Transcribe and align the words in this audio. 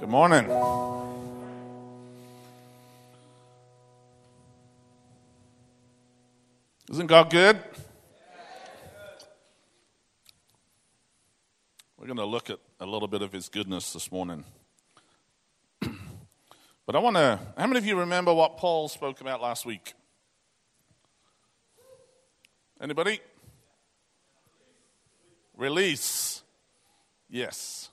Good 0.00 0.08
morning. 0.08 0.46
Isn't 6.90 7.06
God 7.06 7.28
good? 7.28 7.58
We're 11.98 12.06
going 12.06 12.16
to 12.16 12.24
look 12.24 12.48
at 12.48 12.60
a 12.80 12.86
little 12.86 13.08
bit 13.08 13.20
of 13.20 13.30
His 13.30 13.50
goodness 13.50 13.92
this 13.92 14.10
morning. 14.10 14.44
but 15.80 16.96
I 16.96 16.98
want 16.98 17.16
to. 17.16 17.38
How 17.58 17.66
many 17.66 17.76
of 17.76 17.84
you 17.84 17.98
remember 17.98 18.32
what 18.32 18.56
Paul 18.56 18.88
spoke 18.88 19.20
about 19.20 19.42
last 19.42 19.66
week? 19.66 19.92
Anybody? 22.80 23.20
Release. 25.58 26.42
Yes. 27.28 27.90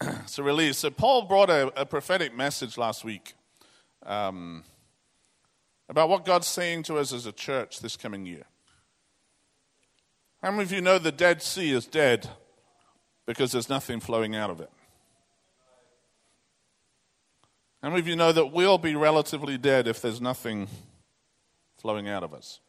so, 0.26 0.42
release. 0.42 0.78
So, 0.78 0.90
Paul 0.90 1.22
brought 1.22 1.50
a, 1.50 1.80
a 1.80 1.84
prophetic 1.84 2.34
message 2.34 2.78
last 2.78 3.04
week 3.04 3.34
um, 4.04 4.64
about 5.88 6.08
what 6.08 6.24
God's 6.24 6.46
saying 6.46 6.84
to 6.84 6.96
us 6.96 7.12
as 7.12 7.26
a 7.26 7.32
church 7.32 7.80
this 7.80 7.96
coming 7.96 8.24
year. 8.24 8.44
How 10.42 10.50
many 10.50 10.62
of 10.62 10.72
you 10.72 10.80
know 10.80 10.98
the 10.98 11.12
Dead 11.12 11.42
Sea 11.42 11.72
is 11.72 11.86
dead 11.86 12.28
because 13.26 13.52
there's 13.52 13.68
nothing 13.68 14.00
flowing 14.00 14.34
out 14.34 14.48
of 14.48 14.60
it? 14.60 14.70
How 17.82 17.88
many 17.88 18.00
of 18.00 18.08
you 18.08 18.16
know 18.16 18.32
that 18.32 18.46
we'll 18.46 18.78
be 18.78 18.94
relatively 18.94 19.58
dead 19.58 19.86
if 19.86 20.00
there's 20.00 20.20
nothing 20.20 20.68
flowing 21.78 22.08
out 22.08 22.22
of 22.22 22.32
us? 22.32 22.60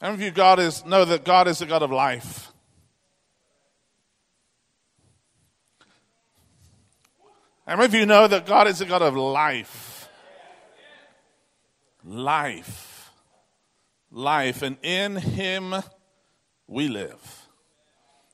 How 0.00 0.10
many 0.10 0.22
of 0.22 0.26
you 0.26 0.30
God 0.30 0.58
is, 0.58 0.84
know 0.84 1.04
that 1.06 1.24
God 1.24 1.48
is 1.48 1.62
a 1.62 1.66
God 1.66 1.82
of 1.82 1.90
life? 1.90 2.53
How 7.66 7.76
many 7.76 7.86
of 7.86 7.94
you 7.94 8.04
know 8.04 8.28
that 8.28 8.44
God 8.44 8.66
is 8.66 8.82
a 8.82 8.84
God 8.84 9.00
of 9.00 9.16
life? 9.16 10.10
Life. 12.04 13.10
Life. 14.10 14.60
And 14.60 14.76
in 14.82 15.16
Him 15.16 15.74
we 16.66 16.88
live 16.88 17.48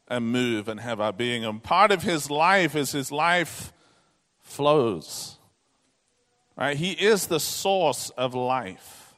and 0.08 0.32
move 0.32 0.66
and 0.68 0.80
have 0.80 1.00
our 1.00 1.12
being. 1.12 1.44
And 1.44 1.62
part 1.62 1.92
of 1.92 2.02
His 2.02 2.28
life 2.28 2.74
is 2.74 2.90
His 2.90 3.12
life 3.12 3.72
flows. 4.40 5.38
Right? 6.56 6.76
He 6.76 6.90
is 6.90 7.28
the 7.28 7.40
source 7.40 8.10
of 8.10 8.34
life. 8.34 9.14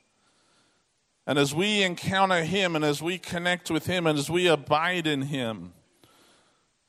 And 1.27 1.38
as 1.38 1.55
we 1.55 1.83
encounter 1.83 2.44
Him 2.44 2.77
and 2.77 2.84
as 2.84 3.00
we 3.00 3.16
connect 3.16 3.70
with 3.70 3.86
Him 3.86 4.06
and 4.06 4.18
as 4.18 4.28
we 4.28 4.46
abide 4.46 5.06
in 5.06 5.22
Him, 5.22 5.72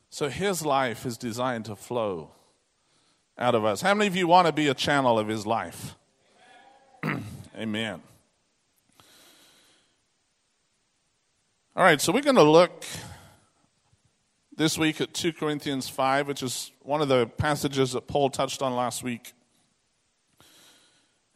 so 0.09 0.27
His 0.27 0.65
life 0.65 1.05
is 1.05 1.17
designed 1.17 1.65
to 1.65 1.77
flow 1.77 2.31
out 3.37 3.55
of 3.55 3.65
us. 3.65 3.81
How 3.81 3.93
many 3.93 4.07
of 4.07 4.15
you 4.15 4.27
want 4.27 4.47
to 4.47 4.53
be 4.53 4.67
a 4.67 4.73
channel 4.73 5.17
of 5.17 5.27
His 5.27 5.45
life? 5.45 5.95
Amen. 7.57 8.01
All 11.75 11.83
right, 11.83 11.99
so 11.99 12.11
we're 12.11 12.21
going 12.21 12.35
to 12.35 12.43
look 12.43 12.83
this 14.55 14.77
week 14.77 15.01
at 15.01 15.13
2 15.13 15.33
Corinthians 15.33 15.89
5, 15.89 16.27
which 16.27 16.43
is 16.43 16.71
one 16.81 17.01
of 17.01 17.07
the 17.07 17.25
passages 17.25 17.93
that 17.93 18.07
Paul 18.07 18.29
touched 18.29 18.61
on 18.61 18.75
last 18.75 19.03
week. 19.03 19.33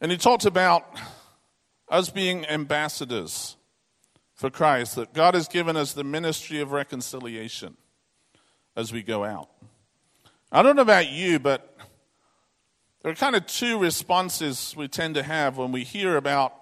And 0.00 0.12
he 0.12 0.18
talked 0.18 0.44
about 0.44 0.96
us 1.88 2.10
being 2.10 2.46
ambassadors 2.46 3.56
for 4.34 4.50
Christ, 4.50 4.94
that 4.94 5.12
God 5.12 5.34
has 5.34 5.48
given 5.48 5.76
us 5.76 5.92
the 5.92 6.04
ministry 6.04 6.60
of 6.60 6.70
reconciliation 6.70 7.76
as 8.76 8.92
we 8.92 9.02
go 9.02 9.24
out. 9.24 9.48
I 10.52 10.62
don't 10.62 10.76
know 10.76 10.82
about 10.82 11.10
you, 11.10 11.40
but 11.40 11.76
there 13.02 13.12
are 13.12 13.14
kind 13.14 13.36
of 13.36 13.46
two 13.46 13.78
responses 13.78 14.74
we 14.76 14.88
tend 14.88 15.14
to 15.14 15.22
have 15.22 15.56
when 15.56 15.70
we 15.70 15.84
hear 15.84 16.16
about, 16.16 16.54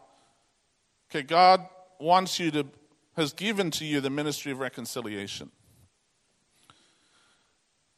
okay, 1.11 1.23
God 1.23 1.67
wants 1.99 2.39
you 2.39 2.51
to, 2.51 2.67
has 3.17 3.33
given 3.33 3.71
to 3.73 3.85
you 3.85 4.01
the 4.01 4.11
ministry 4.11 4.53
of 4.53 4.59
reconciliation. 4.59 5.51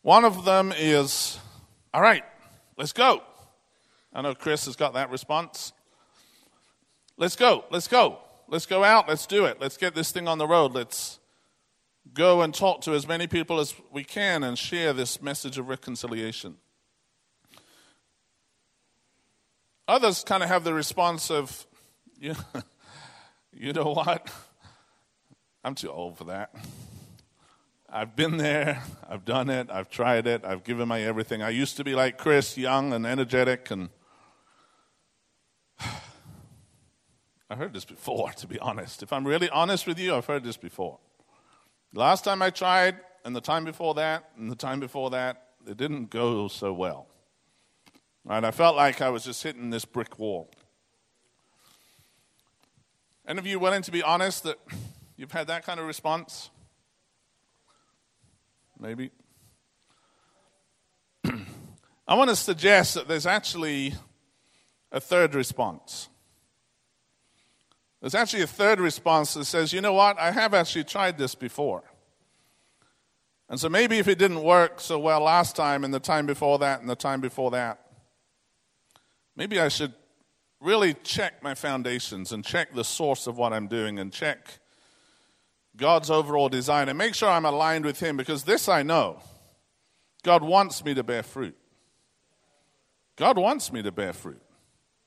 One 0.02 0.24
of 0.24 0.44
them 0.44 0.72
is, 0.76 1.38
all 1.92 2.00
right, 2.00 2.22
let's 2.76 2.92
go. 2.92 3.22
I 4.12 4.22
know 4.22 4.34
Chris 4.34 4.66
has 4.66 4.76
got 4.76 4.94
that 4.94 5.10
response. 5.10 5.72
Let's 7.16 7.34
go. 7.34 7.64
Let's 7.70 7.88
go. 7.88 8.20
Let's 8.46 8.66
go 8.66 8.84
out. 8.84 9.08
Let's 9.08 9.26
do 9.26 9.44
it. 9.44 9.60
Let's 9.60 9.76
get 9.76 9.94
this 9.94 10.12
thing 10.12 10.28
on 10.28 10.38
the 10.38 10.46
road. 10.46 10.72
Let's 10.72 11.18
go 12.14 12.40
and 12.40 12.54
talk 12.54 12.80
to 12.82 12.94
as 12.94 13.06
many 13.06 13.26
people 13.26 13.58
as 13.58 13.74
we 13.92 14.04
can 14.04 14.44
and 14.44 14.56
share 14.56 14.92
this 14.92 15.20
message 15.20 15.58
of 15.58 15.68
reconciliation. 15.68 16.56
Others 19.88 20.22
kind 20.24 20.42
of 20.42 20.50
have 20.50 20.64
the 20.64 20.74
response 20.74 21.30
of, 21.30 21.66
you 22.20 22.34
know, 22.34 22.62
you 23.54 23.72
know 23.72 23.92
what? 23.92 24.30
I'm 25.64 25.74
too 25.74 25.90
old 25.90 26.18
for 26.18 26.24
that. 26.24 26.54
I've 27.90 28.14
been 28.14 28.36
there, 28.36 28.82
I've 29.08 29.24
done 29.24 29.48
it, 29.48 29.70
I've 29.70 29.88
tried 29.88 30.26
it, 30.26 30.44
I've 30.44 30.62
given 30.62 30.88
my 30.88 31.00
everything. 31.00 31.40
I 31.42 31.48
used 31.48 31.78
to 31.78 31.84
be 31.84 31.94
like 31.94 32.18
Chris, 32.18 32.58
young 32.58 32.92
and 32.92 33.06
energetic 33.06 33.70
and 33.70 33.88
I 35.80 37.54
heard 37.56 37.72
this 37.72 37.86
before, 37.86 38.30
to 38.32 38.46
be 38.46 38.58
honest. 38.58 39.02
If 39.02 39.10
I'm 39.10 39.26
really 39.26 39.48
honest 39.48 39.86
with 39.86 39.98
you, 39.98 40.14
I've 40.14 40.26
heard 40.26 40.44
this 40.44 40.58
before. 40.58 40.98
Last 41.94 42.24
time 42.24 42.42
I 42.42 42.50
tried, 42.50 42.96
and 43.24 43.34
the 43.34 43.40
time 43.40 43.64
before 43.64 43.94
that, 43.94 44.32
and 44.36 44.50
the 44.50 44.56
time 44.56 44.80
before 44.80 45.08
that, 45.10 45.44
it 45.66 45.78
didn't 45.78 46.10
go 46.10 46.48
so 46.48 46.74
well. 46.74 47.06
Right? 48.28 48.44
I 48.44 48.50
felt 48.50 48.76
like 48.76 49.00
I 49.00 49.08
was 49.08 49.24
just 49.24 49.42
hitting 49.42 49.70
this 49.70 49.86
brick 49.86 50.18
wall. 50.18 50.50
Any 53.26 53.38
of 53.38 53.46
you 53.46 53.58
willing 53.58 53.80
to 53.80 53.90
be 53.90 54.02
honest 54.02 54.42
that 54.42 54.58
you've 55.16 55.32
had 55.32 55.46
that 55.46 55.64
kind 55.64 55.80
of 55.80 55.86
response? 55.86 56.50
Maybe. 58.78 59.12
I 61.24 62.14
want 62.16 62.28
to 62.28 62.36
suggest 62.36 62.94
that 62.94 63.08
there's 63.08 63.26
actually 63.26 63.94
a 64.92 65.00
third 65.00 65.34
response. 65.34 66.10
There's 68.02 68.14
actually 68.14 68.42
a 68.42 68.46
third 68.46 68.78
response 68.78 69.32
that 69.34 69.46
says, 69.46 69.72
you 69.72 69.80
know 69.80 69.94
what, 69.94 70.18
I 70.18 70.32
have 70.32 70.52
actually 70.52 70.84
tried 70.84 71.16
this 71.16 71.34
before. 71.34 71.82
And 73.48 73.58
so 73.58 73.70
maybe 73.70 73.96
if 73.96 74.06
it 74.06 74.18
didn't 74.18 74.42
work 74.42 74.82
so 74.82 74.98
well 74.98 75.22
last 75.22 75.56
time 75.56 75.82
and 75.82 75.94
the 75.94 75.98
time 75.98 76.26
before 76.26 76.58
that 76.58 76.80
and 76.80 76.90
the 76.90 76.94
time 76.94 77.22
before 77.22 77.52
that, 77.52 77.87
maybe 79.38 79.58
I 79.58 79.68
should 79.68 79.94
really 80.60 80.92
check 80.92 81.42
my 81.42 81.54
foundations 81.54 82.32
and 82.32 82.44
check 82.44 82.74
the 82.74 82.84
source 82.84 83.26
of 83.26 83.38
what 83.38 83.54
I'm 83.54 83.68
doing 83.68 83.98
and 83.98 84.12
check 84.12 84.58
God's 85.76 86.10
overall 86.10 86.50
design 86.50 86.90
and 86.90 86.98
make 86.98 87.14
sure 87.14 87.30
I'm 87.30 87.46
aligned 87.46 87.86
with 87.86 88.00
Him 88.00 88.18
because 88.18 88.42
this 88.44 88.68
I 88.68 88.82
know 88.82 89.22
God 90.22 90.42
wants 90.42 90.84
me 90.84 90.92
to 90.92 91.02
bear 91.02 91.22
fruit. 91.22 91.56
God 93.16 93.38
wants 93.38 93.72
me 93.72 93.82
to 93.82 93.90
bear 93.90 94.12
fruit. 94.12 94.42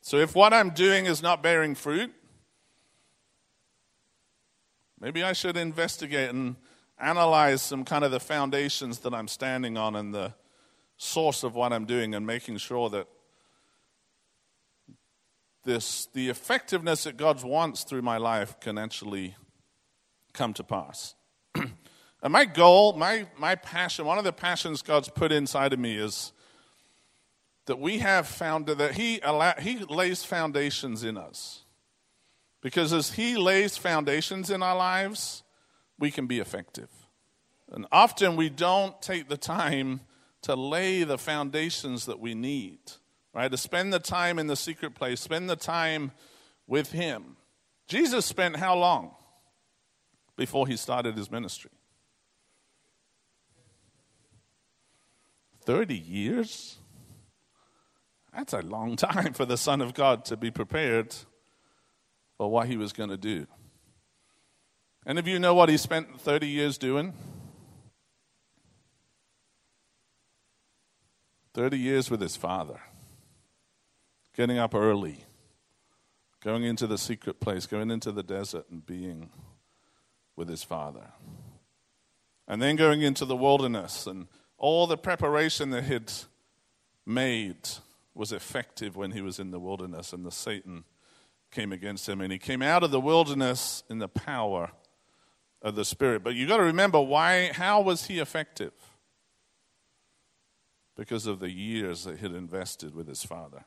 So 0.01 0.17
if 0.17 0.33
what 0.33 0.51
I'm 0.53 0.71
doing 0.71 1.05
is 1.05 1.21
not 1.21 1.43
bearing 1.43 1.75
fruit, 1.75 2.11
Maybe 5.01 5.23
I 5.23 5.33
should 5.33 5.57
investigate 5.57 6.29
and 6.29 6.55
analyze 6.99 7.63
some 7.63 7.83
kind 7.83 8.05
of 8.05 8.11
the 8.11 8.19
foundations 8.19 8.99
that 8.99 9.15
I'm 9.15 9.27
standing 9.27 9.75
on 9.75 9.95
and 9.95 10.13
the 10.13 10.35
source 10.97 11.41
of 11.41 11.55
what 11.55 11.73
I'm 11.73 11.85
doing 11.85 12.13
and 12.13 12.23
making 12.23 12.57
sure 12.57 12.87
that 12.91 13.07
this 15.63 16.07
the 16.13 16.29
effectiveness 16.29 17.03
that 17.03 17.17
God 17.17 17.43
wants 17.43 17.83
through 17.83 18.01
my 18.01 18.17
life 18.17 18.59
can 18.59 18.77
actually 18.77 19.35
come 20.33 20.53
to 20.53 20.63
pass. 20.63 21.15
and 21.55 22.33
my 22.33 22.45
goal, 22.45 22.93
my 22.93 23.27
my 23.37 23.55
passion, 23.55 24.05
one 24.05 24.17
of 24.17 24.23
the 24.23 24.33
passions 24.33 24.81
God's 24.81 25.09
put 25.09 25.31
inside 25.31 25.73
of 25.73 25.79
me 25.79 25.97
is 25.97 26.31
that 27.65 27.79
we 27.79 27.99
have 27.99 28.27
found 28.27 28.67
that 28.67 28.95
He 28.95 29.19
allow, 29.23 29.53
He 29.59 29.79
lays 29.79 30.23
foundations 30.23 31.03
in 31.03 31.17
us. 31.17 31.63
Because 32.61 32.93
as 32.93 33.11
He 33.13 33.37
lays 33.37 33.77
foundations 33.77 34.49
in 34.49 34.61
our 34.61 34.75
lives, 34.75 35.43
we 35.97 36.11
can 36.11 36.27
be 36.27 36.39
effective. 36.39 36.89
And 37.71 37.85
often 37.91 38.35
we 38.35 38.49
don't 38.49 39.01
take 39.01 39.29
the 39.29 39.37
time 39.37 40.01
to 40.41 40.55
lay 40.55 41.03
the 41.03 41.17
foundations 41.17 42.05
that 42.05 42.19
we 42.19 42.33
need, 42.33 42.79
right? 43.33 43.51
To 43.51 43.57
spend 43.57 43.93
the 43.93 43.99
time 43.99 44.39
in 44.39 44.47
the 44.47 44.55
secret 44.55 44.95
place, 44.95 45.19
spend 45.19 45.49
the 45.49 45.55
time 45.55 46.11
with 46.67 46.91
Him. 46.91 47.37
Jesus 47.87 48.25
spent 48.25 48.57
how 48.57 48.75
long 48.75 49.11
before 50.37 50.67
He 50.67 50.77
started 50.77 51.17
His 51.17 51.31
ministry? 51.31 51.71
30 55.65 55.97
years? 55.97 56.77
That's 58.33 58.53
a 58.53 58.61
long 58.61 58.95
time 58.97 59.33
for 59.33 59.45
the 59.45 59.57
Son 59.57 59.81
of 59.81 59.93
God 59.93 60.25
to 60.25 60.37
be 60.37 60.51
prepared 60.51 61.15
for 62.37 62.49
what 62.49 62.67
he 62.67 62.77
was 62.77 62.93
going 62.93 63.09
to 63.09 63.17
do. 63.17 63.45
Any 65.05 65.19
of 65.19 65.27
you 65.27 65.39
know 65.39 65.53
what 65.53 65.69
he 65.69 65.77
spent 65.77 66.19
30 66.19 66.47
years 66.47 66.77
doing? 66.77 67.13
30 71.53 71.77
years 71.77 72.09
with 72.09 72.21
his 72.21 72.35
father, 72.35 72.79
getting 74.35 74.57
up 74.57 74.73
early, 74.73 75.25
going 76.43 76.63
into 76.63 76.87
the 76.87 76.97
secret 76.97 77.39
place, 77.39 77.65
going 77.65 77.91
into 77.91 78.11
the 78.11 78.23
desert 78.23 78.65
and 78.69 78.85
being 78.85 79.29
with 80.35 80.49
his 80.49 80.63
father. 80.63 81.07
And 82.47 82.61
then 82.61 82.75
going 82.75 83.01
into 83.01 83.25
the 83.25 83.35
wilderness, 83.35 84.07
and 84.07 84.27
all 84.57 84.87
the 84.87 84.97
preparation 84.97 85.69
that 85.71 85.85
he'd 85.85 86.11
made 87.05 87.69
was 88.13 88.31
effective 88.31 88.95
when 88.95 89.11
he 89.11 89.21
was 89.21 89.39
in 89.39 89.51
the 89.51 89.59
wilderness, 89.59 90.13
and 90.13 90.25
the 90.25 90.31
Satan 90.31 90.83
came 91.51 91.71
against 91.71 92.07
him. 92.07 92.21
And 92.21 92.31
he 92.31 92.39
came 92.39 92.61
out 92.61 92.83
of 92.83 92.91
the 92.91 92.99
wilderness 92.99 93.83
in 93.89 93.99
the 93.99 94.07
power 94.07 94.71
of 95.61 95.75
the 95.75 95.85
Spirit. 95.85 96.23
But 96.23 96.35
you've 96.35 96.49
got 96.49 96.57
to 96.57 96.63
remember 96.63 96.99
why, 96.99 97.51
how 97.53 97.81
was 97.81 98.07
he 98.07 98.19
effective? 98.19 98.73
Because 100.95 101.27
of 101.27 101.39
the 101.39 101.51
years 101.51 102.03
that 102.03 102.19
he'd 102.19 102.33
invested 102.33 102.95
with 102.95 103.07
his 103.07 103.23
father. 103.23 103.65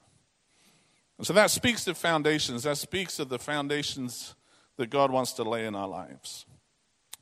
And 1.19 1.27
so 1.27 1.33
that 1.33 1.51
speaks 1.51 1.85
to 1.85 1.95
foundations. 1.95 2.65
That 2.65 2.77
speaks 2.77 3.19
of 3.19 3.29
the 3.29 3.39
foundations 3.39 4.35
that 4.77 4.91
God 4.91 5.11
wants 5.11 5.33
to 5.35 5.45
lay 5.45 5.67
in 5.67 5.75
our 5.75 5.89
lives. 5.89 6.47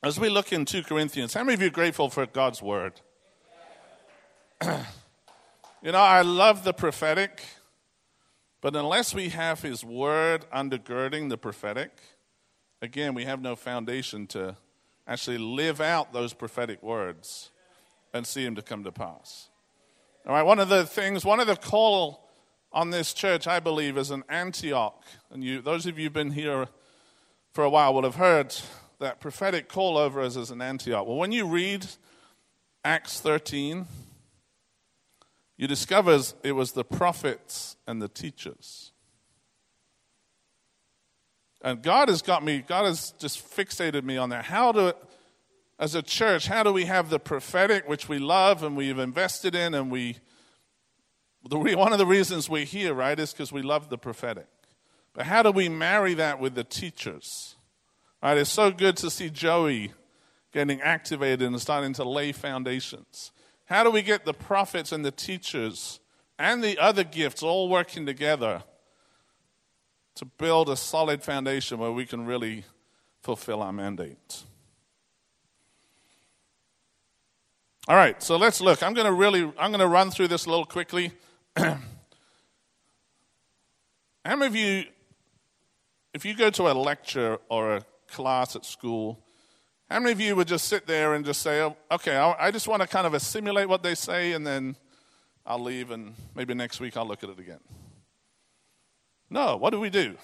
As 0.02 0.18
we 0.18 0.28
look 0.28 0.52
in 0.52 0.64
2 0.64 0.82
Corinthians, 0.82 1.34
how 1.34 1.44
many 1.44 1.54
of 1.54 1.60
you 1.60 1.68
are 1.68 1.70
grateful 1.70 2.08
for 2.10 2.26
God's 2.26 2.62
word? 2.62 3.00
you 4.62 5.92
know, 5.92 5.98
I 5.98 6.22
love 6.22 6.64
the 6.64 6.72
prophetic, 6.72 7.42
but 8.60 8.74
unless 8.74 9.14
we 9.14 9.28
have 9.28 9.60
his 9.60 9.84
word 9.84 10.44
undergirding 10.52 11.28
the 11.28 11.38
prophetic, 11.38 11.90
again, 12.80 13.14
we 13.14 13.24
have 13.24 13.40
no 13.40 13.54
foundation 13.54 14.26
to 14.28 14.56
actually 15.06 15.38
live 15.38 15.80
out 15.80 16.12
those 16.12 16.32
prophetic 16.32 16.82
words 16.82 17.50
and 18.12 18.26
see 18.26 18.44
them 18.44 18.54
to 18.56 18.62
come 18.62 18.84
to 18.84 18.92
pass. 18.92 19.50
All 20.26 20.32
right, 20.32 20.42
one 20.42 20.58
of 20.58 20.68
the 20.68 20.86
things, 20.86 21.24
one 21.24 21.40
of 21.40 21.46
the 21.46 21.56
call 21.56 22.21
on 22.72 22.90
this 22.90 23.12
church, 23.12 23.46
I 23.46 23.60
believe, 23.60 23.96
is 23.96 24.10
an 24.10 24.24
Antioch. 24.28 25.02
And 25.30 25.44
you, 25.44 25.60
those 25.60 25.86
of 25.86 25.98
you 25.98 26.04
who've 26.04 26.12
been 26.12 26.32
here 26.32 26.68
for 27.52 27.64
a 27.64 27.70
while 27.70 27.92
will 27.94 28.02
have 28.02 28.16
heard 28.16 28.54
that 28.98 29.20
prophetic 29.20 29.68
call 29.68 29.98
over 29.98 30.20
us 30.20 30.36
as 30.36 30.50
an 30.50 30.62
Antioch. 30.62 31.06
Well, 31.06 31.16
when 31.16 31.32
you 31.32 31.46
read 31.46 31.86
Acts 32.84 33.20
13, 33.20 33.86
you 35.56 35.68
discover 35.68 36.20
it 36.42 36.52
was 36.52 36.72
the 36.72 36.84
prophets 36.84 37.76
and 37.86 38.00
the 38.00 38.08
teachers. 38.08 38.92
And 41.60 41.82
God 41.82 42.08
has 42.08 42.22
got 42.22 42.44
me, 42.44 42.64
God 42.66 42.86
has 42.86 43.12
just 43.18 43.38
fixated 43.56 44.02
me 44.02 44.16
on 44.16 44.30
that. 44.30 44.46
How 44.46 44.72
do, 44.72 44.92
as 45.78 45.94
a 45.94 46.02
church, 46.02 46.48
how 46.48 46.62
do 46.62 46.72
we 46.72 46.86
have 46.86 47.10
the 47.10 47.20
prophetic, 47.20 47.88
which 47.88 48.08
we 48.08 48.18
love 48.18 48.64
and 48.64 48.76
we've 48.76 48.98
invested 48.98 49.54
in, 49.54 49.74
and 49.74 49.90
we, 49.90 50.16
the, 51.48 51.58
one 51.76 51.92
of 51.92 51.98
the 51.98 52.06
reasons 52.06 52.48
we're 52.48 52.64
here, 52.64 52.94
right, 52.94 53.18
is 53.18 53.32
because 53.32 53.52
we 53.52 53.62
love 53.62 53.88
the 53.88 53.98
prophetic. 53.98 54.46
But 55.14 55.26
how 55.26 55.42
do 55.42 55.50
we 55.50 55.68
marry 55.68 56.14
that 56.14 56.40
with 56.40 56.54
the 56.54 56.64
teachers? 56.64 57.56
Right, 58.22 58.38
it's 58.38 58.50
so 58.50 58.70
good 58.70 58.96
to 58.98 59.10
see 59.10 59.30
Joey 59.30 59.92
getting 60.52 60.80
activated 60.80 61.42
and 61.42 61.60
starting 61.60 61.92
to 61.94 62.04
lay 62.04 62.32
foundations. 62.32 63.32
How 63.66 63.82
do 63.82 63.90
we 63.90 64.02
get 64.02 64.24
the 64.24 64.34
prophets 64.34 64.92
and 64.92 65.04
the 65.04 65.10
teachers 65.10 65.98
and 66.38 66.62
the 66.62 66.78
other 66.78 67.04
gifts 67.04 67.42
all 67.42 67.68
working 67.68 68.06
together 68.06 68.62
to 70.14 70.24
build 70.24 70.68
a 70.68 70.76
solid 70.76 71.22
foundation 71.22 71.78
where 71.78 71.90
we 71.90 72.06
can 72.06 72.26
really 72.26 72.64
fulfill 73.22 73.62
our 73.62 73.72
mandate? 73.72 74.44
All 77.88 77.96
right, 77.96 78.22
so 78.22 78.36
let's 78.36 78.60
look. 78.60 78.82
I'm 78.82 78.94
going 78.94 79.06
to 79.06 79.12
really 79.12 79.42
I'm 79.58 79.70
going 79.72 79.80
to 79.80 79.88
run 79.88 80.12
through 80.12 80.28
this 80.28 80.46
a 80.46 80.50
little 80.50 80.64
quickly. 80.64 81.12
How 84.24 84.36
many 84.36 84.46
of 84.46 84.56
you 84.56 84.84
if 86.14 86.24
you 86.24 86.34
go 86.34 86.50
to 86.50 86.70
a 86.70 86.74
lecture 86.74 87.38
or 87.48 87.76
a 87.76 87.82
class 88.08 88.54
at 88.54 88.64
school, 88.64 89.18
how 89.88 89.98
many 89.98 90.12
of 90.12 90.20
you 90.20 90.36
would 90.36 90.48
just 90.48 90.68
sit 90.68 90.86
there 90.86 91.14
and 91.14 91.24
just 91.24 91.42
say, 91.42 91.60
oh, 91.62 91.76
okay, 91.90 92.16
I 92.16 92.50
just 92.50 92.68
want 92.68 92.82
to 92.82 92.88
kind 92.88 93.06
of 93.06 93.14
assimilate 93.14 93.68
what 93.68 93.82
they 93.82 93.94
say 93.94 94.32
and 94.32 94.46
then 94.46 94.76
I'll 95.46 95.58
leave 95.58 95.90
and 95.90 96.14
maybe 96.34 96.54
next 96.54 96.80
week 96.80 96.96
I'll 96.96 97.06
look 97.06 97.24
at 97.24 97.30
it 97.30 97.38
again? 97.38 97.60
No, 99.30 99.56
what 99.56 99.70
do 99.70 99.80
we 99.80 99.90
do? 99.90 100.16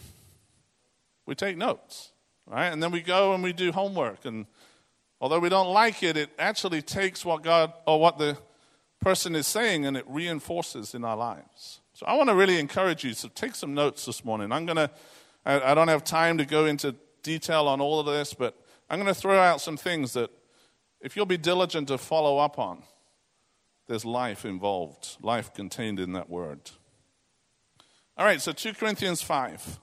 We 1.27 1.35
take 1.35 1.57
notes, 1.57 2.13
right? 2.47 2.67
And 2.67 2.83
then 2.83 2.91
we 2.91 3.01
go 3.01 3.35
and 3.35 3.43
we 3.43 3.53
do 3.53 3.73
homework. 3.73 4.25
And 4.25 4.47
although 5.21 5.39
we 5.39 5.49
don't 5.49 5.73
like 5.73 6.03
it, 6.03 6.17
it 6.17 6.31
actually 6.39 6.83
takes 6.83 7.25
what 7.25 7.43
God 7.43 7.73
or 7.87 8.01
what 8.01 8.19
the 8.19 8.37
person 9.00 9.35
is 9.35 9.47
saying 9.47 9.87
and 9.87 9.97
it 9.97 10.05
reinforces 10.09 10.95
in 10.95 11.05
our 11.05 11.17
lives. 11.17 11.81
So 11.93 12.06
I 12.06 12.17
want 12.17 12.29
to 12.29 12.35
really 12.35 12.59
encourage 12.59 13.05
you 13.05 13.15
to 13.15 13.29
take 13.31 13.55
some 13.55 13.75
notes 13.75 14.06
this 14.06 14.25
morning. 14.25 14.53
I'm 14.53 14.67
going 14.67 14.77
to, 14.77 14.91
I 15.45 15.75
don't 15.75 15.89
have 15.89 16.05
time 16.05 16.39
to 16.39 16.45
go 16.45 16.67
into 16.67 16.95
detail 17.23 17.67
on 17.67 17.81
all 17.81 18.00
of 18.00 18.06
this, 18.06 18.35
but 18.35 18.56
I'm 18.89 18.99
going 18.99 19.12
to 19.12 19.21
throw 19.21 19.39
out 19.39 19.61
some 19.61 19.77
things 19.77 20.12
that, 20.12 20.31
if 21.00 21.17
you'll 21.17 21.27
be 21.27 21.37
diligent 21.37 21.89
to 21.89 21.99
follow 21.99 22.39
up 22.39 22.59
on, 22.59 22.83
there's 23.87 24.05
life 24.05 24.45
involved, 24.45 25.17
life 25.23 25.55
contained 25.55 26.00
in 26.00 26.12
that 26.12 26.29
word. 26.29 26.71
All 28.17 28.25
right, 28.25 28.41
so 28.41 28.53
2 28.53 28.75
Corinthians 28.75 29.23
5. 29.23 29.79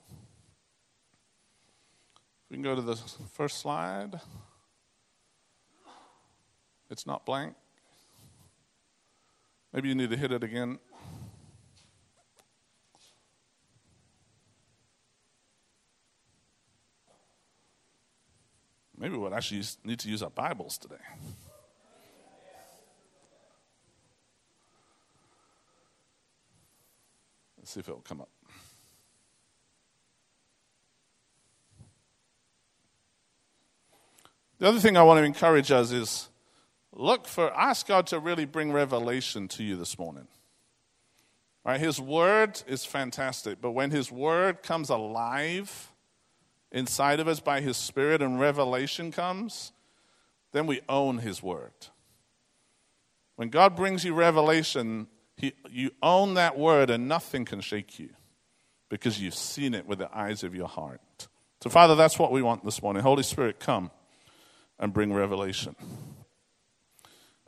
We 2.50 2.56
can 2.56 2.62
go 2.62 2.74
to 2.74 2.82
the 2.82 2.96
first 3.32 3.58
slide. 3.58 4.20
It's 6.90 7.06
not 7.06 7.26
blank. 7.26 7.54
Maybe 9.76 9.90
you 9.90 9.94
need 9.94 10.08
to 10.08 10.16
hit 10.16 10.32
it 10.32 10.42
again. 10.42 10.78
Maybe 18.96 19.18
we'll 19.18 19.34
actually 19.34 19.62
need 19.84 19.98
to 19.98 20.08
use 20.08 20.22
our 20.22 20.30
Bibles 20.30 20.78
today. 20.78 20.94
Let's 27.58 27.72
see 27.72 27.80
if 27.80 27.88
it'll 27.90 28.00
come 28.00 28.22
up. 28.22 28.30
The 34.58 34.68
other 34.68 34.80
thing 34.80 34.96
I 34.96 35.02
want 35.02 35.18
to 35.18 35.24
encourage 35.24 35.70
us 35.70 35.92
is 35.92 36.30
look 36.96 37.28
for, 37.28 37.54
ask 37.54 37.86
God 37.86 38.06
to 38.08 38.18
really 38.18 38.44
bring 38.44 38.72
revelation 38.72 39.46
to 39.48 39.62
you 39.62 39.76
this 39.76 39.98
morning. 39.98 40.26
Right? 41.64 41.80
His 41.80 42.00
word 42.00 42.62
is 42.66 42.84
fantastic, 42.84 43.60
but 43.60 43.72
when 43.72 43.90
His 43.90 44.10
word 44.10 44.62
comes 44.62 44.88
alive, 44.88 45.92
inside 46.72 47.20
of 47.20 47.28
us 47.28 47.40
by 47.40 47.60
His 47.60 47.76
Spirit 47.76 48.22
and 48.22 48.40
revelation 48.40 49.12
comes, 49.12 49.72
then 50.52 50.66
we 50.66 50.80
own 50.88 51.18
His 51.18 51.42
Word. 51.42 51.72
When 53.36 53.48
God 53.48 53.76
brings 53.76 54.04
you 54.04 54.14
revelation, 54.14 55.08
he, 55.36 55.52
you 55.70 55.90
own 56.02 56.34
that 56.34 56.58
Word 56.58 56.88
and 56.90 57.08
nothing 57.08 57.44
can 57.44 57.60
shake 57.60 57.98
you 57.98 58.10
because 58.88 59.20
you've 59.20 59.34
seen 59.34 59.74
it 59.74 59.86
with 59.86 59.98
the 59.98 60.16
eyes 60.16 60.42
of 60.42 60.54
your 60.54 60.68
heart. 60.68 61.28
So, 61.62 61.70
Father, 61.70 61.94
that's 61.94 62.18
what 62.18 62.32
we 62.32 62.42
want 62.42 62.64
this 62.64 62.80
morning. 62.80 63.02
Holy 63.02 63.22
Spirit, 63.22 63.58
come 63.58 63.90
and 64.78 64.92
bring 64.92 65.12
revelation. 65.12 65.74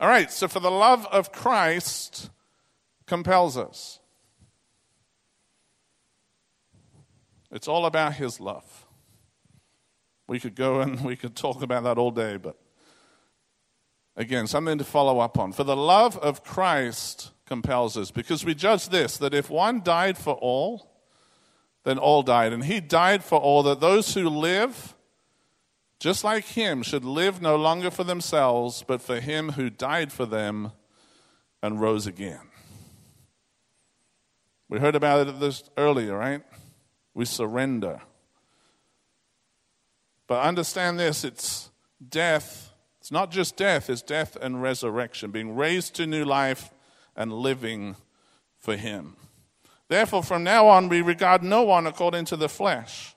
All 0.00 0.08
right, 0.08 0.30
so 0.30 0.46
for 0.46 0.60
the 0.60 0.70
love 0.70 1.06
of 1.06 1.32
Christ 1.32 2.30
compels 3.06 3.56
us. 3.56 3.98
It's 7.50 7.66
all 7.66 7.86
about 7.86 8.14
His 8.14 8.38
love. 8.38 8.86
We 10.28 10.38
could 10.38 10.54
go 10.54 10.80
and 10.80 11.00
we 11.04 11.16
could 11.16 11.34
talk 11.34 11.62
about 11.62 11.84
that 11.84 11.98
all 11.98 12.10
day, 12.10 12.36
but 12.36 12.56
again, 14.16 14.46
something 14.46 14.78
to 14.78 14.84
follow 14.84 15.18
up 15.18 15.38
on. 15.38 15.52
For 15.52 15.64
the 15.64 15.76
love 15.76 16.16
of 16.18 16.44
Christ 16.44 17.32
compels 17.46 17.96
us, 17.96 18.10
because 18.10 18.44
we 18.44 18.54
judge 18.54 18.90
this 18.90 19.16
that 19.16 19.34
if 19.34 19.50
one 19.50 19.82
died 19.82 20.18
for 20.18 20.34
all, 20.34 20.92
then 21.84 21.98
all 21.98 22.22
died. 22.22 22.52
And 22.52 22.64
he 22.64 22.80
died 22.80 23.24
for 23.24 23.40
all, 23.40 23.62
that 23.62 23.80
those 23.80 24.12
who 24.14 24.28
live, 24.28 24.94
just 25.98 26.22
like 26.22 26.44
him, 26.44 26.82
should 26.82 27.04
live 27.04 27.42
no 27.42 27.56
longer 27.56 27.90
for 27.90 28.04
themselves, 28.04 28.84
but 28.86 29.02
for 29.02 29.20
him 29.20 29.52
who 29.52 29.68
died 29.68 30.12
for 30.12 30.26
them 30.26 30.72
and 31.62 31.80
rose 31.80 32.06
again. 32.06 32.48
We 34.68 34.78
heard 34.78 34.94
about 34.94 35.26
it 35.26 35.40
this 35.40 35.64
earlier, 35.76 36.16
right? 36.16 36.42
We 37.14 37.24
surrender. 37.24 38.00
But 40.26 40.42
understand 40.42 40.98
this 40.98 41.24
it's 41.24 41.70
death. 42.06 42.70
It's 43.00 43.10
not 43.10 43.30
just 43.30 43.56
death, 43.56 43.88
it's 43.88 44.02
death 44.02 44.36
and 44.40 44.62
resurrection, 44.62 45.30
being 45.30 45.56
raised 45.56 45.94
to 45.94 46.06
new 46.06 46.24
life 46.24 46.70
and 47.16 47.32
living 47.32 47.96
for 48.58 48.76
Him. 48.76 49.16
Therefore, 49.88 50.22
from 50.22 50.44
now 50.44 50.66
on, 50.68 50.90
we 50.90 51.00
regard 51.00 51.42
no 51.42 51.62
one 51.62 51.86
according 51.86 52.26
to 52.26 52.36
the 52.36 52.48
flesh. 52.48 53.14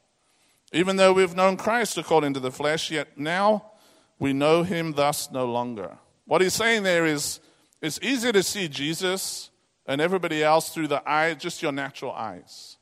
Even 0.71 0.95
though 0.95 1.13
we've 1.13 1.35
known 1.35 1.57
Christ 1.57 1.97
according 1.97 2.33
to 2.35 2.39
the 2.39 2.51
flesh, 2.51 2.91
yet 2.91 3.17
now 3.17 3.71
we 4.19 4.33
know 4.33 4.63
Him 4.63 4.93
thus 4.93 5.31
no 5.31 5.45
longer. 5.45 5.97
What 6.25 6.41
he's 6.41 6.53
saying 6.53 6.83
there 6.83 7.05
is 7.05 7.41
it's 7.81 7.99
easy 8.01 8.31
to 8.31 8.43
see 8.43 8.67
Jesus 8.67 9.49
and 9.85 9.99
everybody 9.99 10.43
else 10.43 10.69
through 10.69 10.87
the 10.87 11.01
eye, 11.09 11.33
just 11.33 11.61
your 11.61 11.71
natural 11.71 12.13
eyes. 12.13 12.77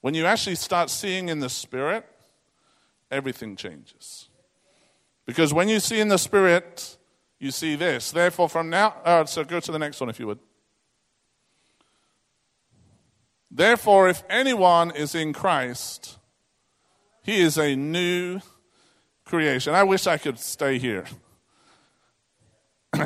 When 0.00 0.14
you 0.14 0.26
actually 0.26 0.56
start 0.56 0.90
seeing 0.90 1.30
in 1.30 1.40
the 1.40 1.48
Spirit, 1.48 2.06
everything 3.10 3.56
changes. 3.56 4.28
Because 5.26 5.54
when 5.54 5.68
you 5.68 5.80
see 5.80 5.98
in 5.98 6.08
the 6.08 6.18
Spirit, 6.18 6.98
you 7.38 7.50
see 7.50 7.74
this. 7.74 8.12
Therefore, 8.12 8.48
from 8.48 8.68
now, 8.68 8.96
uh, 9.04 9.24
so 9.24 9.42
go 9.42 9.60
to 9.60 9.72
the 9.72 9.78
next 9.78 9.98
one 9.98 10.10
if 10.10 10.20
you 10.20 10.26
would. 10.26 10.38
Therefore, 13.56 14.08
if 14.08 14.24
anyone 14.28 14.90
is 14.90 15.14
in 15.14 15.32
Christ, 15.32 16.18
he 17.22 17.40
is 17.40 17.56
a 17.56 17.76
new 17.76 18.40
creation. 19.24 19.74
I 19.74 19.84
wish 19.84 20.08
I 20.08 20.18
could 20.18 20.40
stay 20.40 20.78
here. 20.78 21.04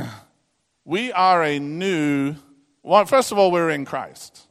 we 0.86 1.12
are 1.12 1.42
a 1.44 1.58
new, 1.58 2.34
well, 2.82 3.04
first 3.04 3.30
of 3.30 3.36
all, 3.36 3.50
we're 3.50 3.68
in 3.68 3.84
Christ. 3.84 4.46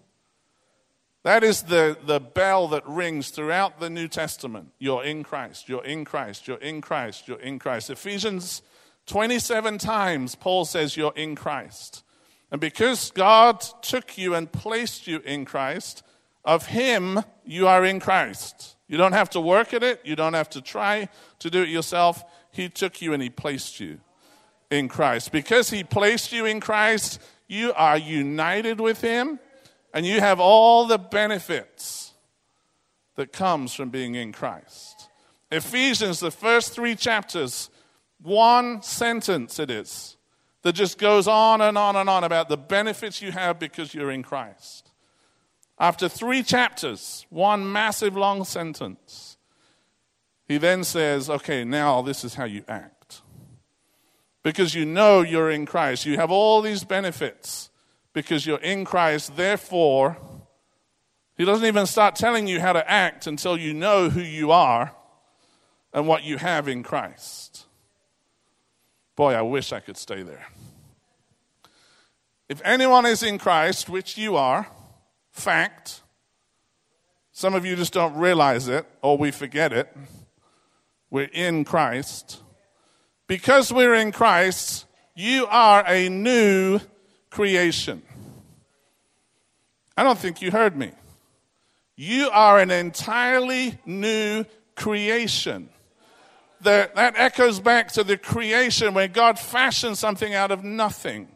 That 1.23 1.43
is 1.43 1.63
the, 1.63 1.97
the 2.05 2.19
bell 2.19 2.67
that 2.69 2.87
rings 2.87 3.31
throughout 3.31 3.79
the 3.79 3.89
New 3.89 4.07
Testament. 4.07 4.69
You're 4.77 5.03
in 5.03 5.23
Christ, 5.23 5.67
you're 5.67 5.83
in 5.83 6.05
Christ, 6.05 6.47
you're 6.47 6.57
in 6.57 6.79
Christ, 6.79 7.27
you're 7.27 7.39
in 7.39 7.57
Christ. 7.57 7.89
Ephesians 7.89 8.61
27 9.07 9.79
times, 9.79 10.35
Paul 10.35 10.63
says 10.65 10.95
you're 10.95 11.13
in 11.15 11.35
Christ. 11.35 12.03
And 12.51 12.61
because 12.61 13.11
God 13.11 13.61
took 13.81 14.17
you 14.17 14.33
and 14.33 14.51
placed 14.51 15.07
you 15.07 15.19
in 15.19 15.45
Christ, 15.45 16.03
of 16.45 16.67
Him 16.67 17.19
you 17.45 17.67
are 17.67 17.83
in 17.83 17.99
Christ. 17.99 18.75
You 18.87 18.97
don't 18.97 19.13
have 19.13 19.29
to 19.31 19.41
work 19.41 19.73
at 19.73 19.83
it. 19.83 20.01
You 20.05 20.15
don't 20.15 20.33
have 20.33 20.49
to 20.51 20.61
try 20.61 21.09
to 21.39 21.49
do 21.49 21.61
it 21.61 21.69
yourself. 21.69 22.23
He 22.51 22.69
took 22.69 23.01
you 23.01 23.13
and 23.13 23.21
He 23.21 23.29
placed 23.29 23.79
you 23.79 23.99
in 24.71 24.87
Christ. 24.87 25.31
Because 25.31 25.69
He 25.69 25.83
placed 25.83 26.31
you 26.31 26.45
in 26.45 26.61
Christ, 26.61 27.21
you 27.47 27.73
are 27.73 27.97
united 27.97 28.79
with 28.79 29.01
Him 29.01 29.39
and 29.93 30.05
you 30.05 30.19
have 30.19 30.39
all 30.39 30.85
the 30.85 30.97
benefits 30.97 32.13
that 33.15 33.33
comes 33.33 33.73
from 33.73 33.89
being 33.89 34.15
in 34.15 34.31
Christ. 34.31 35.09
Ephesians, 35.51 36.19
the 36.19 36.31
first 36.31 36.73
three 36.73 36.95
chapters, 36.95 37.69
one 38.21 38.81
sentence 38.81 39.59
it 39.59 39.71
is 39.71 40.16
that 40.63 40.73
just 40.73 40.97
goes 40.97 41.27
on 41.27 41.61
and 41.61 41.77
on 41.77 41.95
and 41.95 42.09
on 42.09 42.23
about 42.23 42.49
the 42.49 42.57
benefits 42.57 43.21
you 43.21 43.31
have 43.31 43.59
because 43.59 43.93
you're 43.93 44.11
in 44.11 44.23
Christ. 44.23 44.91
After 45.79 46.09
three 46.09 46.43
chapters, 46.43 47.25
one 47.29 47.71
massive 47.71 48.17
long 48.17 48.43
sentence, 48.43 49.37
he 50.47 50.57
then 50.57 50.83
says, 50.83 51.29
okay, 51.29 51.63
now 51.63 52.01
this 52.01 52.23
is 52.23 52.33
how 52.33 52.45
you 52.45 52.63
act. 52.67 53.21
Because 54.43 54.73
you 54.73 54.85
know 54.85 55.21
you're 55.21 55.51
in 55.51 55.65
Christ. 55.65 56.05
You 56.05 56.15
have 56.17 56.31
all 56.31 56.61
these 56.61 56.83
benefits 56.83 57.69
because 58.13 58.45
you're 58.45 58.57
in 58.59 58.85
Christ. 58.85 59.35
Therefore, 59.35 60.17
he 61.37 61.45
doesn't 61.45 61.67
even 61.67 61.85
start 61.85 62.15
telling 62.15 62.47
you 62.47 62.59
how 62.59 62.73
to 62.73 62.89
act 62.89 63.27
until 63.27 63.57
you 63.57 63.73
know 63.73 64.09
who 64.09 64.21
you 64.21 64.51
are 64.51 64.95
and 65.93 66.07
what 66.07 66.23
you 66.23 66.37
have 66.37 66.67
in 66.67 66.81
Christ. 66.81 67.66
Boy, 69.17 69.33
I 69.33 69.41
wish 69.41 69.73
I 69.73 69.79
could 69.79 69.97
stay 69.97 70.21
there. 70.21 70.45
If 72.47 72.61
anyone 72.63 73.07
is 73.07 73.23
in 73.23 73.39
Christ, 73.39 73.89
which 73.89 74.15
you 74.15 74.37
are, 74.37 74.67
fact. 75.31 76.03
Some 77.31 77.55
of 77.55 77.65
you 77.65 77.75
just 77.75 77.93
don't 77.93 78.15
realize 78.15 78.67
it 78.67 78.85
or 79.01 79.17
we 79.17 79.31
forget 79.31 79.73
it. 79.73 79.93
We're 81.09 81.29
in 81.33 81.65
Christ. 81.65 82.41
Because 83.25 83.73
we're 83.73 83.95
in 83.95 84.11
Christ, 84.11 84.85
you 85.15 85.47
are 85.47 85.83
a 85.87 86.09
new 86.09 86.79
creation. 87.31 88.03
I 89.97 90.03
don't 90.03 90.19
think 90.19 90.43
you 90.43 90.51
heard 90.51 90.77
me. 90.77 90.91
You 91.95 92.29
are 92.31 92.59
an 92.59 92.69
entirely 92.69 93.79
new 93.83 94.45
creation. 94.75 95.69
The, 96.61 96.89
that 96.95 97.13
echoes 97.17 97.59
back 97.59 97.91
to 97.93 98.03
the 98.03 98.17
creation 98.17 98.93
where 98.93 99.07
God 99.07 99.37
fashioned 99.37 99.97
something 99.97 100.33
out 100.33 100.51
of 100.51 100.63
nothing. 100.63 101.27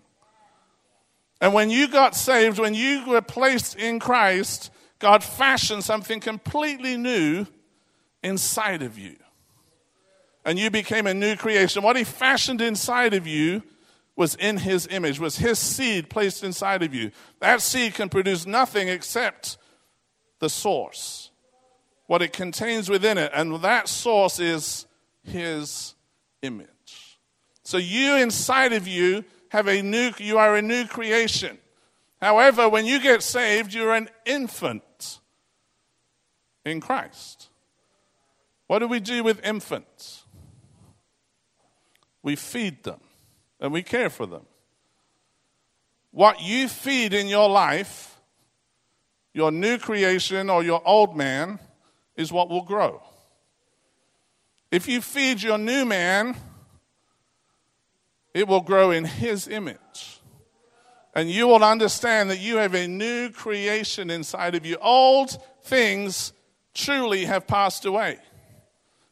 And 1.40 1.54
when 1.54 1.70
you 1.70 1.88
got 1.88 2.16
saved, 2.16 2.60
when 2.60 2.74
you 2.74 3.06
were 3.06 3.22
placed 3.22 3.76
in 3.76 4.00
Christ, 4.00 4.72
God 5.00 5.24
fashioned 5.24 5.84
something 5.84 6.20
completely 6.20 6.98
new 6.98 7.46
inside 8.24 8.82
of 8.82 8.98
you. 8.98 9.16
And 10.46 10.58
you 10.58 10.72
became 10.72 11.06
a 11.06 11.14
new 11.14 11.36
creation. 11.36 11.84
What 11.84 11.96
He 11.96 12.04
fashioned 12.04 12.62
inside 12.62 13.14
of 13.14 13.28
you 13.28 13.64
was 14.16 14.36
in 14.36 14.58
His 14.58 14.88
image, 14.88 15.20
was 15.20 15.38
His 15.38 15.60
seed 15.60 16.10
placed 16.10 16.44
inside 16.44 16.84
of 16.84 16.94
you. 16.94 17.12
That 17.40 17.62
seed 17.62 17.94
can 17.94 18.10
produce 18.10 18.46
nothing 18.46 18.88
except 18.88 19.58
the 20.40 20.50
source, 20.50 21.30
what 22.08 22.22
it 22.22 22.34
contains 22.34 22.90
within 22.90 23.18
it. 23.18 23.32
And 23.34 23.62
that 23.62 23.88
source 23.88 24.40
is 24.40 24.86
His 25.24 25.96
image. 26.42 27.20
So 27.64 27.78
you 27.78 28.16
inside 28.16 28.74
of 28.74 28.88
you 28.88 29.24
have 29.50 29.68
a 29.68 29.82
new, 29.82 30.12
you 30.18 30.38
are 30.38 30.56
a 30.56 30.62
new 30.62 30.86
creation. 30.86 31.58
However, 32.20 32.70
when 32.70 32.86
you 32.86 33.00
get 33.02 33.24
saved, 33.24 33.74
you're 33.74 33.94
an 33.94 34.10
infant 34.26 35.20
in 36.66 36.80
Christ. 36.80 37.50
What 38.68 38.80
do 38.80 38.88
we 38.88 39.00
do 39.00 39.24
with 39.24 39.46
infants? 39.46 40.24
We 42.24 42.36
feed 42.36 42.84
them 42.84 43.00
and 43.60 43.74
we 43.74 43.84
care 43.84 44.10
for 44.10 44.26
them. 44.26 44.46
What 46.12 46.42
you 46.42 46.68
feed 46.68 47.14
in 47.14 47.28
your 47.28 47.50
life, 47.50 48.20
your 49.34 49.52
new 49.52 49.78
creation 49.78 50.50
or 50.50 50.64
your 50.64 50.82
old 50.86 51.16
man, 51.16 51.60
is 52.16 52.32
what 52.32 52.50
will 52.50 52.64
grow. 52.64 53.02
If 54.72 54.88
you 54.88 55.02
feed 55.02 55.42
your 55.42 55.58
new 55.58 55.86
man, 55.86 56.36
it 58.34 58.48
will 58.48 58.62
grow 58.62 58.92
in 58.92 59.04
His 59.04 59.48
image. 59.48 60.22
And 61.14 61.30
you 61.30 61.48
will 61.48 61.64
understand 61.64 62.30
that 62.30 62.40
you 62.40 62.56
have 62.56 62.74
a 62.74 62.88
new 62.88 63.30
creation 63.30 64.10
inside 64.10 64.56
of 64.56 64.66
you. 64.66 64.78
Old 64.78 65.38
things 65.64 66.32
truly 66.74 67.26
have 67.26 67.48
passed 67.48 67.84
away. 67.86 68.18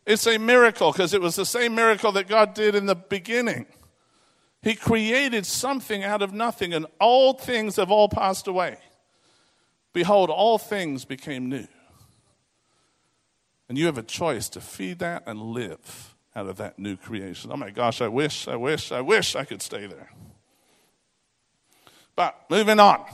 It's 0.05 0.25
a 0.25 0.37
miracle 0.37 0.93
because 0.93 1.13
it 1.13 1.21
was 1.21 1.35
the 1.35 1.45
same 1.45 1.75
miracle 1.75 2.13
that 2.13 2.27
God 2.29 2.53
did 2.53 2.73
in 2.73 2.85
the 2.85 2.95
beginning. 2.95 3.65
He 4.61 4.75
created 4.75 5.45
something 5.45 6.03
out 6.03 6.21
of 6.21 6.33
nothing, 6.33 6.73
and 6.73 6.85
old 6.99 7.41
things 7.41 7.75
have 7.75 7.91
all 7.91 8.09
passed 8.09 8.47
away. 8.47 8.77
Behold, 9.93 10.29
all 10.29 10.57
things 10.57 11.05
became 11.05 11.49
new. 11.49 11.67
And 13.69 13.77
you 13.77 13.85
have 13.85 13.99
a 13.99 14.03
choice 14.03 14.49
to 14.49 14.61
feed 14.61 14.99
that 14.99 15.23
and 15.27 15.39
live 15.39 16.15
out 16.35 16.47
of 16.47 16.57
that 16.57 16.79
new 16.79 16.97
creation. 16.97 17.51
Oh 17.53 17.57
my 17.57 17.69
gosh, 17.69 18.01
I 18.01 18.07
wish, 18.07 18.47
I 18.47 18.55
wish, 18.55 18.91
I 18.91 19.01
wish 19.01 19.35
I 19.35 19.45
could 19.45 19.61
stay 19.61 19.85
there. 19.85 20.09
But 22.15 22.35
moving 22.49 22.79
on. 22.79 23.05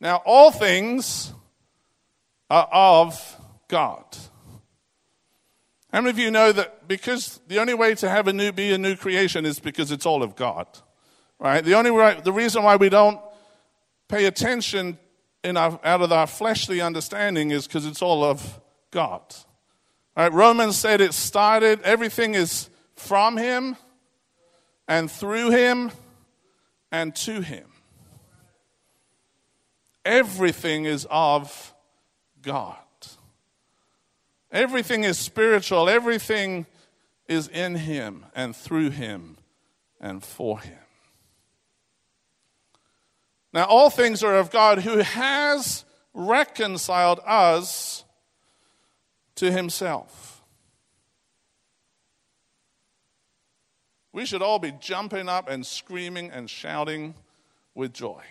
Now, 0.00 0.22
all 0.24 0.50
things 0.50 1.32
are 2.48 2.68
of 2.72 3.36
God. 3.68 4.04
How 5.92 6.00
many 6.00 6.10
of 6.10 6.18
you 6.18 6.30
know 6.30 6.52
that 6.52 6.88
because 6.88 7.40
the 7.48 7.58
only 7.58 7.74
way 7.74 7.94
to 7.96 8.08
have 8.08 8.28
a 8.28 8.32
new 8.32 8.52
be 8.52 8.72
a 8.72 8.78
new 8.78 8.96
creation 8.96 9.44
is 9.44 9.58
because 9.58 9.90
it's 9.90 10.06
all 10.06 10.22
of 10.22 10.36
God, 10.36 10.66
right? 11.38 11.62
The 11.62 11.74
only 11.74 11.90
way, 11.90 12.18
the 12.22 12.32
reason 12.32 12.62
why 12.62 12.76
we 12.76 12.88
don't 12.88 13.20
pay 14.08 14.24
attention 14.24 14.98
in 15.44 15.56
our, 15.56 15.78
out 15.84 16.00
of 16.00 16.12
our 16.12 16.26
fleshly 16.26 16.80
understanding 16.80 17.50
is 17.50 17.66
because 17.66 17.84
it's 17.84 18.00
all 18.00 18.24
of 18.24 18.60
God. 18.92 19.22
All 20.16 20.24
right, 20.24 20.32
Romans 20.32 20.76
said 20.76 21.00
it 21.00 21.14
started, 21.14 21.82
everything 21.82 22.36
is 22.36 22.70
from 22.94 23.36
him 23.36 23.76
and 24.86 25.10
through 25.10 25.50
him 25.50 25.90
and 26.92 27.14
to 27.16 27.40
him. 27.40 27.66
Everything 30.04 30.84
is 30.84 31.06
of 31.10 31.74
God. 32.42 32.76
Everything 34.50 35.04
is 35.04 35.18
spiritual. 35.18 35.88
Everything 35.88 36.66
is 37.26 37.48
in 37.48 37.74
him 37.74 38.26
and 38.34 38.54
through 38.54 38.90
him 38.90 39.38
and 40.00 40.22
for 40.22 40.60
him. 40.60 40.76
Now, 43.54 43.64
all 43.64 43.90
things 43.90 44.22
are 44.22 44.36
of 44.36 44.50
God 44.50 44.80
who 44.80 44.98
has 44.98 45.84
reconciled 46.12 47.20
us 47.24 48.04
to 49.42 49.50
himself. 49.50 50.40
We 54.12 54.24
should 54.24 54.40
all 54.40 54.60
be 54.60 54.72
jumping 54.78 55.28
up 55.28 55.48
and 55.48 55.66
screaming 55.66 56.30
and 56.30 56.48
shouting 56.48 57.14
with 57.74 57.92
joy. 57.92 58.22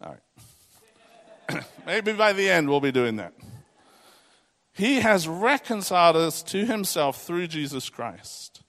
All 0.00 0.16
right. 1.50 1.64
Maybe 1.86 2.14
by 2.14 2.32
the 2.32 2.48
end 2.48 2.70
we'll 2.70 2.80
be 2.80 2.92
doing 2.92 3.16
that. 3.16 3.34
He 4.72 5.00
has 5.00 5.28
reconciled 5.28 6.16
us 6.16 6.42
to 6.44 6.64
himself 6.64 7.24
through 7.24 7.48
Jesus 7.48 7.90
Christ. 7.90 8.62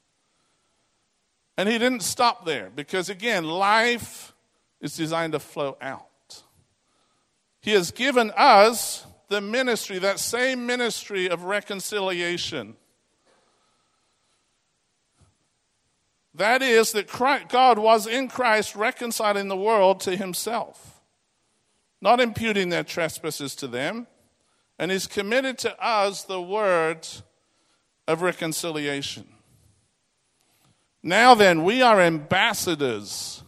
And 1.57 1.69
he 1.69 1.77
didn't 1.77 2.01
stop 2.01 2.45
there 2.45 2.69
because, 2.75 3.07
again, 3.07 3.45
life 3.45 4.33
is 4.81 4.97
designed 4.97 5.31
to 5.31 5.39
flow 5.39 5.77
out. 5.79 6.07
He 7.67 7.73
has 7.73 7.91
given 7.91 8.31
us 8.37 9.05
the 9.27 9.41
ministry, 9.41 9.99
that 9.99 10.21
same 10.21 10.65
ministry 10.65 11.29
of 11.29 11.43
reconciliation. 11.43 12.77
That 16.33 16.61
is, 16.61 16.93
that 16.93 17.09
Christ, 17.09 17.49
God 17.49 17.77
was 17.77 18.07
in 18.07 18.29
Christ 18.29 18.73
reconciling 18.73 19.49
the 19.49 19.57
world 19.57 19.99
to 19.99 20.15
himself, 20.15 21.01
not 21.99 22.21
imputing 22.21 22.69
their 22.69 22.85
trespasses 22.85 23.53
to 23.55 23.67
them, 23.67 24.07
and 24.79 24.89
He's 24.89 25.05
committed 25.05 25.57
to 25.57 25.77
us 25.85 26.23
the 26.23 26.41
word 26.41 27.05
of 28.07 28.21
reconciliation. 28.21 29.27
Now 31.03 31.35
then, 31.35 31.65
we 31.65 31.81
are 31.81 31.99
ambassadors 31.99 33.43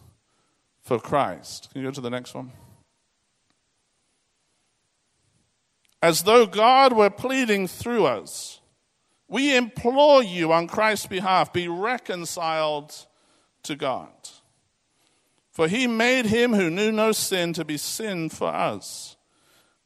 for 0.82 1.00
Christ. 1.00 1.70
Can 1.72 1.80
you 1.80 1.88
go 1.88 1.92
to 1.92 2.02
the 2.02 2.10
next 2.10 2.34
one? 2.34 2.52
As 6.02 6.22
though 6.22 6.46
God 6.46 6.92
were 6.92 7.10
pleading 7.10 7.66
through 7.66 8.06
us, 8.06 8.60
we 9.28 9.54
implore 9.54 10.22
you 10.22 10.52
on 10.52 10.66
Christ's 10.66 11.06
behalf, 11.06 11.52
be 11.52 11.68
reconciled 11.68 12.94
to 13.62 13.76
God. 13.76 14.08
For 15.52 15.68
he 15.68 15.86
made 15.86 16.26
him 16.26 16.54
who 16.54 16.70
knew 16.70 16.90
no 16.90 17.12
sin 17.12 17.52
to 17.52 17.64
be 17.64 17.76
sin 17.76 18.28
for 18.30 18.48
us, 18.48 19.16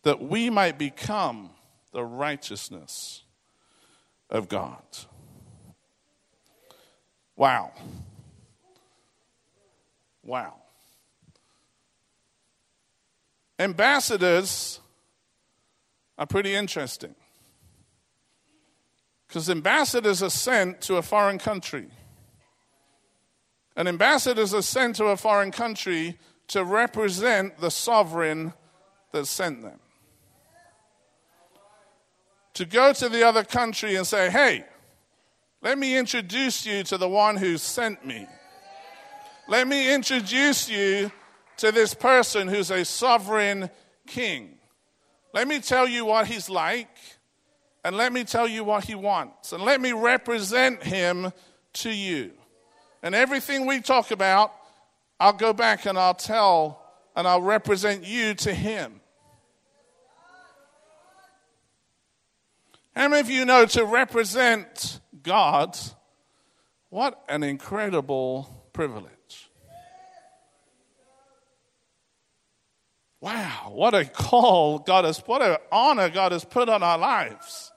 that 0.03 0.23
we 0.23 0.51
might 0.51 0.79
become 0.79 1.51
the 1.93 2.05
righteousness 2.05 3.25
of 4.31 4.49
God. 4.49 4.83
Wow. 7.37 7.73
Wow. 10.23 10.55
Ambassadors 13.59 14.81
are 16.19 16.27
pretty 16.27 16.55
interesting 16.55 17.15
because 19.35 19.51
ambassadors 19.51 20.23
are 20.23 20.31
sent 20.31 20.81
to 20.83 20.97
a 20.97 21.03
foreign 21.03 21.39
country. 21.39 21.89
And 23.77 23.89
ambassadors 23.89 24.55
are 24.55 24.63
sent 24.63 24.95
to 24.97 25.07
a 25.07 25.17
foreign 25.17 25.51
country 25.51 26.17
to 26.49 26.63
represent 26.63 27.59
the 27.59 27.71
sovereign 27.71 28.53
that 29.11 29.27
sent 29.27 29.63
them. 29.63 29.81
To 32.55 32.65
go 32.65 32.93
to 32.93 33.09
the 33.09 33.27
other 33.27 33.43
country 33.43 33.97
and 33.97 34.07
say, 34.07 34.31
hey, 34.31 34.65
let 35.61 35.79
me 35.79 35.97
introduce 35.97 36.65
you 36.65 36.85
to 36.85 36.97
the 36.97 37.09
one 37.09 37.37
who 37.37 37.59
sent 37.59 38.07
me. 38.07 38.29
Let 39.49 39.67
me 39.67 39.93
introduce 39.93 40.69
you 40.69 41.11
to 41.57 41.73
this 41.73 41.93
person 41.93 42.47
who's 42.47 42.71
a 42.71 42.85
sovereign 42.85 43.71
king. 44.07 44.59
Let 45.35 45.49
me 45.49 45.59
tell 45.59 45.89
you 45.89 46.05
what 46.05 46.29
he's 46.29 46.49
like, 46.49 46.97
and 47.85 47.97
let 47.97 48.13
me 48.13 48.23
tell 48.25 48.47
you 48.47 48.65
what 48.65 48.85
he 48.85 48.95
wants, 48.95 49.53
and 49.53 49.63
let 49.63 49.81
me 49.81 49.93
represent 49.93 50.83
him 50.83 51.33
to 51.75 51.91
you. 51.91 52.31
And 53.03 53.15
everything 53.15 53.67
we 53.67 53.81
talk 53.81 54.13
about, 54.13 54.53
I'll 55.19 55.33
go 55.33 55.53
back 55.53 55.85
and 55.85 55.99
I'll 55.99 56.15
tell 56.15 56.81
and 57.17 57.29
I'll 57.29 57.43
represent 57.43 58.05
you 58.05 58.35
to 58.35 58.55
him. 58.55 59.01
How 62.95 63.09
many 63.09 63.21
of 63.21 63.29
you 63.29 63.45
know 63.45 63.67
to 63.67 63.85
represent 63.85 65.01
God, 65.25 65.77
what 66.91 67.21
an 67.29 67.43
incredible 67.43 68.69
privilege. 68.73 69.14
Wow, 73.25 73.73
what 73.73 73.95
a 73.95 74.05
call 74.05 74.81
God 74.81 75.07
has, 75.07 75.19
what 75.21 75.41
an 75.41 75.57
honor 75.73 76.11
God 76.11 76.33
has 76.33 76.45
put 76.45 76.69
on 76.69 76.83
our 76.83 76.99
lives 76.99 77.73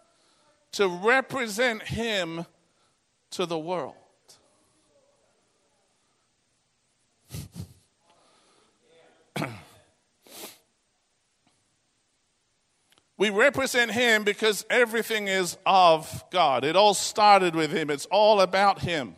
to 0.73 0.89
represent 0.89 1.83
Him 1.83 2.45
to 3.31 3.45
the 3.45 3.57
world. 3.57 3.95
We 13.17 13.29
represent 13.31 13.89
him 13.89 14.23
because 14.23 14.63
everything 14.69 15.27
is 15.27 15.57
of 15.65 16.23
God. 16.29 16.63
It 16.63 16.75
all 16.75 16.93
started 16.93 17.55
with 17.55 17.71
him, 17.71 17.89
it's 17.89 18.05
all 18.11 18.41
about 18.41 18.81
him. 18.81 19.15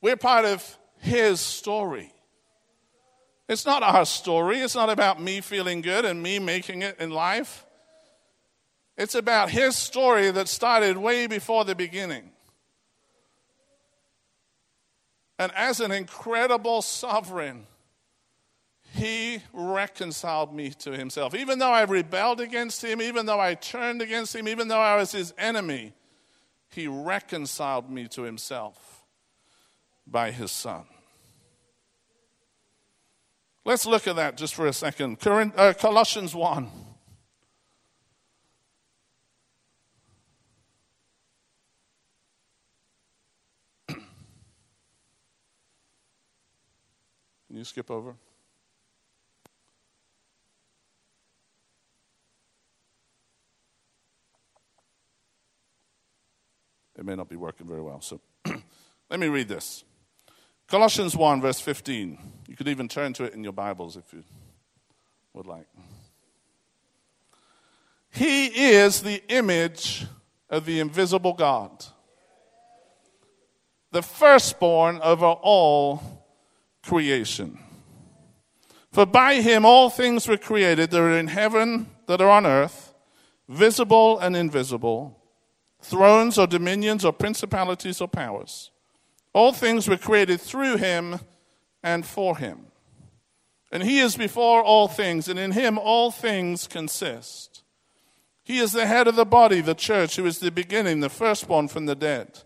We're 0.00 0.16
part 0.16 0.46
of 0.46 0.78
his 1.00 1.38
story. 1.40 2.13
It's 3.48 3.66
not 3.66 3.82
our 3.82 4.06
story. 4.06 4.60
It's 4.60 4.74
not 4.74 4.90
about 4.90 5.20
me 5.20 5.40
feeling 5.40 5.80
good 5.80 6.04
and 6.04 6.22
me 6.22 6.38
making 6.38 6.82
it 6.82 6.98
in 6.98 7.10
life. 7.10 7.66
It's 8.96 9.14
about 9.14 9.50
his 9.50 9.76
story 9.76 10.30
that 10.30 10.48
started 10.48 10.96
way 10.96 11.26
before 11.26 11.64
the 11.64 11.74
beginning. 11.74 12.30
And 15.38 15.52
as 15.54 15.80
an 15.80 15.90
incredible 15.90 16.80
sovereign, 16.80 17.66
he 18.94 19.40
reconciled 19.52 20.54
me 20.54 20.70
to 20.70 20.92
himself. 20.92 21.34
Even 21.34 21.58
though 21.58 21.72
I 21.72 21.82
rebelled 21.82 22.40
against 22.40 22.84
him, 22.84 23.02
even 23.02 23.26
though 23.26 23.40
I 23.40 23.54
turned 23.54 24.00
against 24.00 24.34
him, 24.36 24.46
even 24.46 24.68
though 24.68 24.80
I 24.80 24.96
was 24.96 25.10
his 25.10 25.34
enemy, 25.36 25.92
he 26.70 26.86
reconciled 26.86 27.90
me 27.90 28.06
to 28.08 28.22
himself 28.22 29.04
by 30.06 30.30
his 30.30 30.52
son. 30.52 30.84
Let's 33.64 33.86
look 33.86 34.06
at 34.06 34.16
that 34.16 34.36
just 34.36 34.54
for 34.54 34.66
a 34.66 34.72
second. 34.72 35.18
Uh, 35.26 35.72
Colossians 35.72 36.34
1. 36.34 36.68
Can 43.88 44.02
you 47.48 47.64
skip 47.64 47.90
over? 47.90 48.16
it 56.96 57.04
may 57.04 57.16
not 57.16 57.28
be 57.28 57.36
working 57.36 57.66
very 57.66 57.82
well. 57.82 58.00
So 58.00 58.20
let 59.10 59.20
me 59.20 59.28
read 59.28 59.48
this 59.48 59.84
Colossians 60.74 61.16
1, 61.16 61.40
verse 61.40 61.60
15. 61.60 62.18
You 62.48 62.56
could 62.56 62.66
even 62.66 62.88
turn 62.88 63.12
to 63.12 63.22
it 63.22 63.32
in 63.32 63.44
your 63.44 63.52
Bibles 63.52 63.96
if 63.96 64.12
you 64.12 64.24
would 65.32 65.46
like. 65.46 65.68
He 68.10 68.46
is 68.46 69.00
the 69.00 69.22
image 69.28 70.04
of 70.50 70.66
the 70.66 70.80
invisible 70.80 71.32
God, 71.32 71.84
the 73.92 74.02
firstborn 74.02 74.98
over 75.04 75.26
all 75.26 76.26
creation. 76.82 77.60
For 78.90 79.06
by 79.06 79.42
him 79.42 79.64
all 79.64 79.90
things 79.90 80.26
were 80.26 80.36
created 80.36 80.90
that 80.90 81.00
are 81.00 81.16
in 81.16 81.28
heaven, 81.28 81.86
that 82.08 82.20
are 82.20 82.30
on 82.30 82.46
earth, 82.46 82.92
visible 83.48 84.18
and 84.18 84.36
invisible 84.36 85.22
thrones 85.80 86.36
or 86.36 86.48
dominions 86.48 87.04
or 87.04 87.12
principalities 87.12 88.00
or 88.00 88.08
powers. 88.08 88.72
All 89.34 89.52
things 89.52 89.88
were 89.88 89.98
created 89.98 90.40
through 90.40 90.78
him 90.78 91.20
and 91.82 92.06
for 92.06 92.38
him. 92.38 92.66
And 93.70 93.82
he 93.82 93.98
is 93.98 94.16
before 94.16 94.62
all 94.62 94.88
things, 94.88 95.28
and 95.28 95.38
in 95.38 95.50
him 95.50 95.78
all 95.78 96.10
things 96.10 96.66
consist. 96.68 97.64
He 98.44 98.58
is 98.58 98.72
the 98.72 98.86
head 98.86 99.08
of 99.08 99.16
the 99.16 99.24
body, 99.24 99.60
the 99.60 99.74
church, 99.74 100.16
who 100.16 100.26
is 100.26 100.38
the 100.38 100.50
beginning, 100.50 101.00
the 101.00 101.08
firstborn 101.08 101.68
from 101.68 101.86
the 101.86 101.96
dead, 101.96 102.40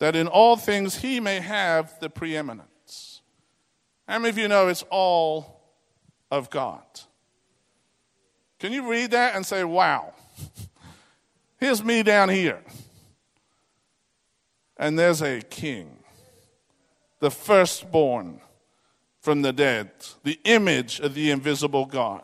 that 0.00 0.16
in 0.16 0.26
all 0.26 0.56
things 0.56 0.96
he 0.96 1.20
may 1.20 1.40
have 1.40 1.98
the 2.00 2.10
preeminence. 2.10 3.22
How 4.08 4.18
many 4.18 4.30
of 4.30 4.38
you 4.38 4.48
know 4.48 4.68
it's 4.68 4.84
all 4.90 5.60
of 6.30 6.50
God? 6.50 6.82
Can 8.58 8.72
you 8.72 8.90
read 8.90 9.10
that 9.10 9.36
and 9.36 9.44
say, 9.44 9.62
wow? 9.62 10.14
Here's 11.58 11.84
me 11.84 12.02
down 12.02 12.28
here. 12.28 12.62
And 14.76 14.98
there's 14.98 15.22
a 15.22 15.40
king, 15.40 15.95
the 17.20 17.30
firstborn 17.30 18.40
from 19.20 19.42
the 19.42 19.52
dead, 19.52 19.90
the 20.22 20.38
image 20.44 21.00
of 21.00 21.14
the 21.14 21.30
invisible 21.30 21.86
God. 21.86 22.22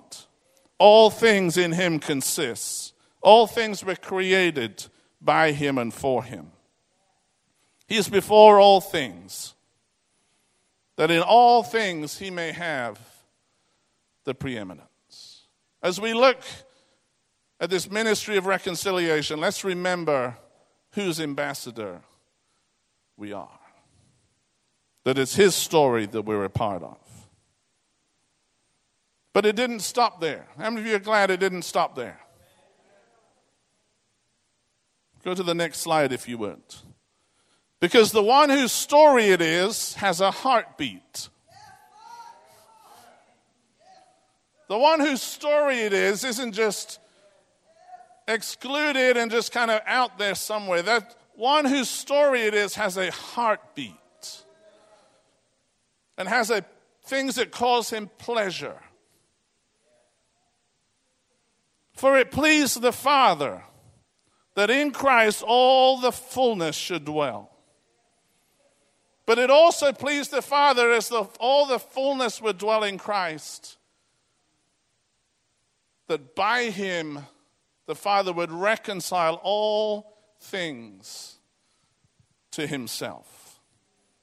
All 0.79 1.11
things 1.11 1.57
in 1.57 1.73
him 1.73 1.99
consist. 1.99 2.95
All 3.21 3.47
things 3.47 3.85
were 3.85 3.97
created 3.97 4.87
by 5.21 5.53
him 5.53 5.79
and 5.79 5.93
for 5.93 6.23
him. 6.23 6.53
He 7.87 7.97
is 7.97 8.09
before 8.09 8.59
all 8.59 8.81
things, 8.81 9.55
that 10.97 11.11
in 11.11 11.23
all 11.23 11.63
things 11.63 12.19
he 12.19 12.31
may 12.31 12.53
have 12.53 12.99
the 14.25 14.35
preeminence. 14.35 15.47
As 15.83 16.01
we 16.01 16.15
look 16.15 16.41
at 17.61 17.71
this 17.71 17.91
ministry 17.91 18.37
of 18.37 18.47
reconciliation, 18.47 19.41
let's 19.41 19.65
remember 19.65 20.37
whose 20.93 21.21
ambassador 21.21 22.01
we 23.17 23.33
are. 23.33 23.59
That 25.05 25.19
it's 25.19 25.35
His 25.35 25.55
story 25.55 26.07
that 26.07 26.23
we're 26.23 26.45
a 26.45 26.51
part 26.51 26.83
of. 26.83 26.99
But 29.33 29.47
it 29.47 29.57
didn't 29.57 29.81
stop 29.81 30.21
there. 30.21 30.47
How 30.59 30.71
many 30.71 30.83
of 30.83 30.87
you 30.87 30.97
are 30.97 31.01
glad 31.01 31.31
it 31.31 31.41
didn't 31.41 31.63
stop 31.63 31.95
there? 31.95 32.21
Go 35.25 35.35
to 35.35 35.43
the 35.43 35.55
next 35.55 35.79
slide 35.79 36.13
if 36.13 36.29
you 36.29 36.37
would. 36.39 36.61
Because 37.81 38.13
the 38.13 38.23
one 38.23 38.51
whose 38.51 38.73
story 38.73 39.27
it 39.27 39.41
is 39.41 39.95
has 39.95 40.21
a 40.21 40.31
heartbeat. 40.31 41.29
The 44.69 44.79
one 44.79 45.01
whose 45.01 45.23
story 45.23 45.81
it 45.81 45.93
is 45.93 46.25
isn't 46.25 46.53
just 46.53 46.99
excluded 48.29 49.17
and 49.17 49.31
just 49.31 49.53
kind 49.53 49.71
of 49.71 49.81
out 49.87 50.19
there 50.19 50.35
somewhere. 50.35 50.83
That 50.83 51.15
one 51.35 51.65
whose 51.65 51.89
story 51.89 52.43
it 52.43 52.55
is 52.55 52.75
has 52.75 52.97
a 52.97 53.11
heartbeat 53.11 54.02
and 56.23 56.29
has 56.29 56.51
a, 56.51 56.65
things 57.05 57.35
that 57.35 57.51
cause 57.51 57.91
him 57.91 58.09
pleasure. 58.19 58.79
For 61.95 62.17
it 62.17 62.31
pleased 62.31 62.81
the 62.81 62.93
Father 62.93 63.65
that 64.55 64.71
in 64.71 64.93
Christ 64.93 65.43
all 65.45 66.01
the 66.01 66.13
fullness 66.13 66.77
should 66.77 67.05
dwell. 67.05 67.51
But 69.27 69.41
it 69.41 69.51
also 69.51 69.93
pleased 69.93 70.31
the 70.31 70.43
Father 70.43 70.93
as 70.93 71.09
the, 71.09 71.25
all 71.41 71.67
the 71.67 71.81
fullness 71.81 72.41
would 72.41 72.59
dwell 72.59 72.85
in 72.85 72.99
Christ, 72.99 73.79
that 76.07 76.37
by 76.37 76.67
him 76.67 77.27
the 77.87 77.97
Father 77.97 78.33
would 78.33 78.53
reconcile 78.53 79.41
all 79.43 80.19
things 80.39 81.39
to 82.53 82.69
himself, 82.69 83.42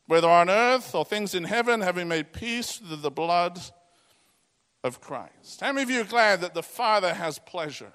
whether 0.09 0.27
on 0.27 0.49
earth 0.49 0.95
or 0.95 1.05
things 1.05 1.35
in 1.35 1.43
heaven, 1.43 1.81
having 1.81 2.07
made 2.07 2.33
peace 2.33 2.77
through 2.77 2.95
the 2.95 3.11
blood 3.11 3.59
of 4.83 4.99
Christ. 4.99 5.61
How 5.61 5.71
many 5.71 5.83
of 5.83 5.91
you 5.91 6.01
are 6.01 6.05
glad 6.05 6.41
that 6.41 6.55
the 6.55 6.63
Father 6.63 7.13
has 7.13 7.37
pleasure, 7.37 7.93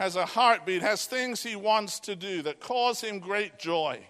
has 0.00 0.16
a 0.16 0.26
heartbeat, 0.26 0.82
has 0.82 1.06
things 1.06 1.44
he 1.44 1.54
wants 1.54 2.00
to 2.00 2.16
do 2.16 2.42
that 2.42 2.58
cause 2.58 3.00
him 3.00 3.20
great 3.20 3.60
joy? 3.60 4.00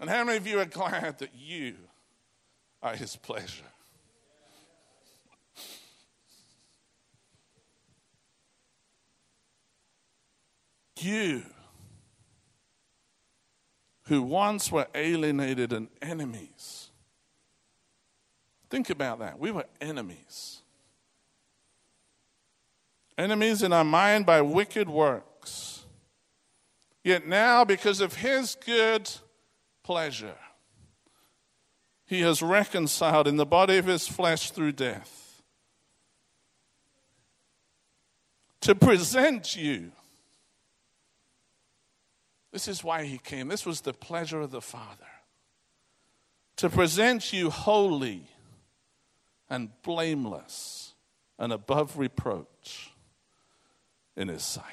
And 0.00 0.10
how 0.10 0.24
many 0.24 0.38
of 0.38 0.46
you 0.48 0.58
are 0.58 0.64
glad 0.64 1.20
that 1.20 1.30
you 1.32 1.76
are 2.82 2.96
his 2.96 3.14
pleasure? 3.14 3.62
You, 10.98 11.44
who 14.06 14.22
once 14.22 14.70
were 14.70 14.86
alienated 14.94 15.72
and 15.72 15.88
enemies, 16.00 16.90
think 18.70 18.90
about 18.90 19.18
that. 19.18 19.38
We 19.38 19.50
were 19.50 19.66
enemies. 19.80 20.62
Enemies 23.18 23.62
in 23.62 23.72
our 23.72 23.84
mind 23.84 24.26
by 24.26 24.42
wicked 24.42 24.88
works. 24.88 25.84
Yet 27.02 27.26
now, 27.26 27.64
because 27.64 28.00
of 28.00 28.16
his 28.16 28.56
good 28.64 29.10
pleasure, 29.82 30.36
he 32.06 32.20
has 32.20 32.42
reconciled 32.42 33.26
in 33.26 33.36
the 33.36 33.46
body 33.46 33.78
of 33.78 33.86
his 33.86 34.06
flesh 34.06 34.50
through 34.50 34.72
death 34.72 35.42
to 38.60 38.74
present 38.74 39.56
you 39.56 39.92
this 42.56 42.68
is 42.68 42.82
why 42.82 43.04
he 43.04 43.18
came. 43.18 43.48
This 43.48 43.66
was 43.66 43.82
the 43.82 43.92
pleasure 43.92 44.40
of 44.40 44.50
the 44.50 44.62
Father 44.62 45.12
to 46.56 46.70
present 46.70 47.30
you 47.30 47.50
holy 47.50 48.22
and 49.50 49.68
blameless 49.82 50.94
and 51.38 51.52
above 51.52 51.98
reproach 51.98 52.92
in 54.16 54.28
his 54.28 54.42
sight. 54.42 54.64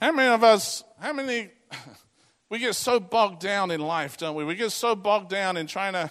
How 0.00 0.12
many 0.12 0.32
of 0.32 0.42
us, 0.42 0.82
how 0.98 1.12
many, 1.12 1.50
we 2.48 2.58
get 2.58 2.76
so 2.76 2.98
bogged 2.98 3.42
down 3.42 3.70
in 3.70 3.82
life, 3.82 4.16
don't 4.16 4.34
we? 4.34 4.44
We 4.44 4.54
get 4.54 4.72
so 4.72 4.96
bogged 4.96 5.28
down 5.28 5.58
in 5.58 5.66
trying 5.66 5.92
to 5.92 6.10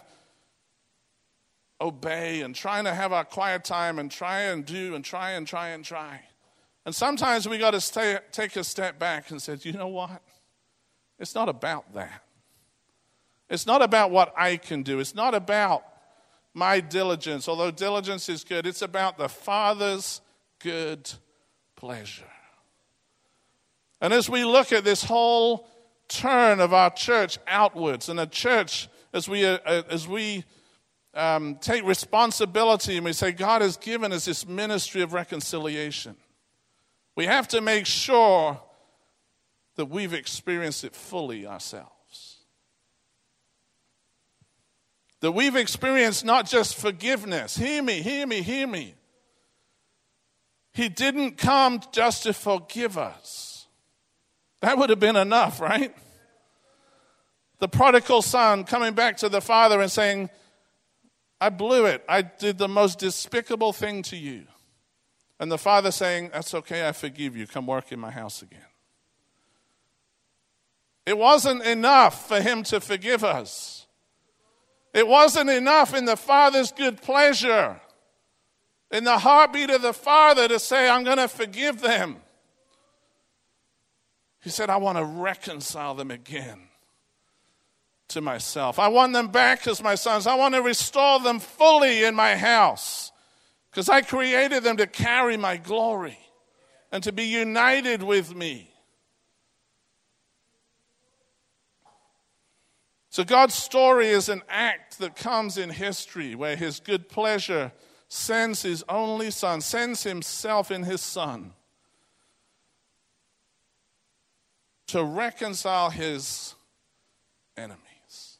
obey 1.81 2.41
and 2.41 2.53
trying 2.53 2.84
to 2.84 2.93
have 2.93 3.12
our 3.12 3.25
quiet 3.25 3.63
time 3.63 3.97
and 3.97 4.12
try 4.12 4.41
and 4.41 4.63
do 4.63 4.93
and 4.93 5.03
try 5.03 5.31
and 5.31 5.47
try 5.47 5.69
and 5.69 5.84
try. 5.84 6.21
And 6.86 6.93
sometimes 6.93 7.50
we 7.50 7.58
got 7.58 7.71
to 7.71 7.82
stay, 7.82 8.19
take 8.32 8.56
a 8.56 8.63
step 8.63 9.00
back 9.00 9.32
and 9.32 9.41
say, 9.41 9.58
you 9.62 9.74
know 9.74 9.88
what? 9.88 10.21
It's 11.19 11.34
not 11.34 11.50
about 11.50 11.93
that. 11.93 12.24
It's 13.50 13.65
not 13.65 13.82
about 13.82 14.12
what 14.12 14.34
I 14.38 14.58
can 14.58 14.84
do. 14.84 15.00
It's 15.00 15.15
not 15.15 15.34
about 15.34 15.84
my 16.54 16.80
diligence, 16.80 17.48
although 17.48 17.71
diligence 17.71 18.30
is 18.30 18.43
good. 18.43 18.65
It's 18.65 18.82
about 18.82 19.17
the 19.17 19.30
Father's 19.30 20.21
good 20.60 21.12
pleasure. 21.76 22.24
And 24.02 24.13
as 24.13 24.30
we 24.30 24.45
look 24.45 24.71
at 24.71 24.84
this 24.84 25.04
whole 25.04 25.67
turn 26.08 26.60
of 26.60 26.74
our 26.74 26.91
church 26.91 27.38
outwards, 27.48 28.10
and 28.10 28.19
a 28.19 28.28
church, 28.28 28.88
as 29.13 29.28
we, 29.28 29.45
uh, 29.45 29.58
uh, 29.65 29.84
as 29.89 30.08
we 30.08 30.43
um, 31.13 31.56
take 31.62 31.84
responsibility 31.84 32.98
and 32.98 33.06
we 33.06 33.13
say, 33.13 33.32
God 33.32 33.62
has 33.62 33.78
given 33.78 34.12
us 34.12 34.26
this 34.26 34.48
ministry 34.48 35.02
of 35.02 35.13
reconciliation. 35.13 36.15
We 37.15 37.25
have 37.25 37.47
to 37.49 37.62
make 37.62 37.86
sure 37.86 38.60
that 39.75 39.86
we've 39.86 40.13
experienced 40.13 40.84
it 40.84 40.95
fully 40.95 41.45
ourselves. 41.47 41.91
That 45.21 45.32
we've 45.32 45.56
experienced 45.56 46.25
not 46.25 46.47
just 46.47 46.75
forgiveness. 46.75 47.58
Hear 47.58 47.82
me, 47.82 48.01
hear 48.01 48.28
me, 48.28 48.41
hear 48.41 48.67
me. 48.67 48.95
He 50.73 50.89
didn't 50.89 51.38
come 51.38 51.82
just 51.93 52.23
to 52.23 52.34
forgive 52.34 52.97
us. 52.97 53.67
That 54.62 54.78
would 54.78 54.89
have 54.89 54.99
been 54.99 55.15
enough, 55.15 55.62
right? 55.62 55.95
The 57.60 57.69
prodigal 57.69 58.21
son 58.21 58.65
coming 58.65 58.93
back 58.93 59.17
to 59.17 59.30
the 59.30 59.41
father 59.41 59.80
and 59.80 59.89
saying, 59.89 60.30
I 61.39 61.49
blew 61.49 61.86
it. 61.86 62.04
I 62.10 62.21
did 62.21 62.58
the 62.58 62.67
most 62.67 62.99
despicable 62.99 63.71
thing 63.71 64.01
to 64.04 64.17
you. 64.17 64.45
And 65.39 65.52
the 65.52 65.58
father 65.58 65.91
saying, 65.91 66.32
That's 66.34 66.54
okay, 66.54 66.88
I 66.88 66.91
forgive 66.91 67.36
you. 67.36 67.48
Come 67.48 67.67
work 67.67 67.91
in 67.91 68.00
my 68.00 68.12
house 68.12 68.41
again. 68.41 68.60
It 71.06 71.17
wasn't 71.17 71.63
enough 71.63 72.28
for 72.28 72.41
him 72.41 72.63
to 72.63 72.80
forgive 72.80 73.24
us. 73.24 73.86
It 74.93 75.08
wasn't 75.08 75.50
enough 75.50 75.93
in 75.93 76.06
the 76.06 76.15
father's 76.15 76.71
good 76.71 77.02
pleasure, 77.02 77.80
in 78.91 79.04
the 79.04 79.17
heartbeat 79.17 79.69
of 79.69 79.82
the 79.82 79.93
father 79.93 80.48
to 80.48 80.58
say, 80.58 80.89
I'm 80.89 81.04
going 81.04 81.17
to 81.17 81.28
forgive 81.28 81.82
them. 81.82 82.17
He 84.41 84.50
said, 84.50 84.69
I 84.69 84.78
want 84.78 84.98
to 84.98 85.04
reconcile 85.04 85.95
them 85.95 86.12
again 86.12 86.69
to 88.10 88.21
myself. 88.21 88.80
I 88.80 88.88
want 88.88 89.13
them 89.13 89.28
back 89.28 89.67
as 89.67 89.84
my 89.84 89.95
sons. 89.95 90.28
I 90.28 90.36
want 90.36 90.56
to 90.56 90.62
restore 90.62 91.19
them 91.19 91.39
fully 91.39 92.04
in 92.04 92.15
my 92.15 92.36
house. 92.36 93.12
Because 93.76 93.90
I 93.90 94.04
created 94.04 94.64
them 94.64 94.78
to 94.78 94.88
carry 94.88 95.36
my 95.36 95.58
glory 95.58 96.18
and 96.94 97.04
to 97.04 97.12
be 97.12 97.26
united 97.26 98.02
with 98.02 98.34
me. 98.34 98.72
So, 103.10 103.26
God's 103.26 103.54
story 103.54 104.08
is 104.08 104.30
an 104.30 104.44
act 104.48 105.00
that 105.00 105.18
comes 105.18 105.58
in 105.58 105.70
history 105.72 106.36
where 106.36 106.56
His 106.56 106.80
good 106.80 107.10
pleasure 107.10 107.74
sends 108.08 108.62
His 108.62 108.82
only 108.88 109.30
Son, 109.30 109.60
sends 109.60 110.04
Himself 110.04 110.72
in 110.72 110.84
His 110.84 111.02
Son 111.02 111.52
to 114.88 115.04
reconcile 115.04 115.90
His 115.90 116.56
enemies. 117.58 118.38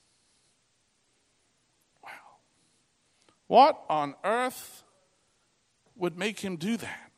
Wow. 2.02 2.10
What 3.48 3.84
on 3.90 4.16
earth 4.24 4.84
would 5.96 6.18
make 6.18 6.40
him 6.40 6.58
do 6.58 6.78
that? 6.78 7.12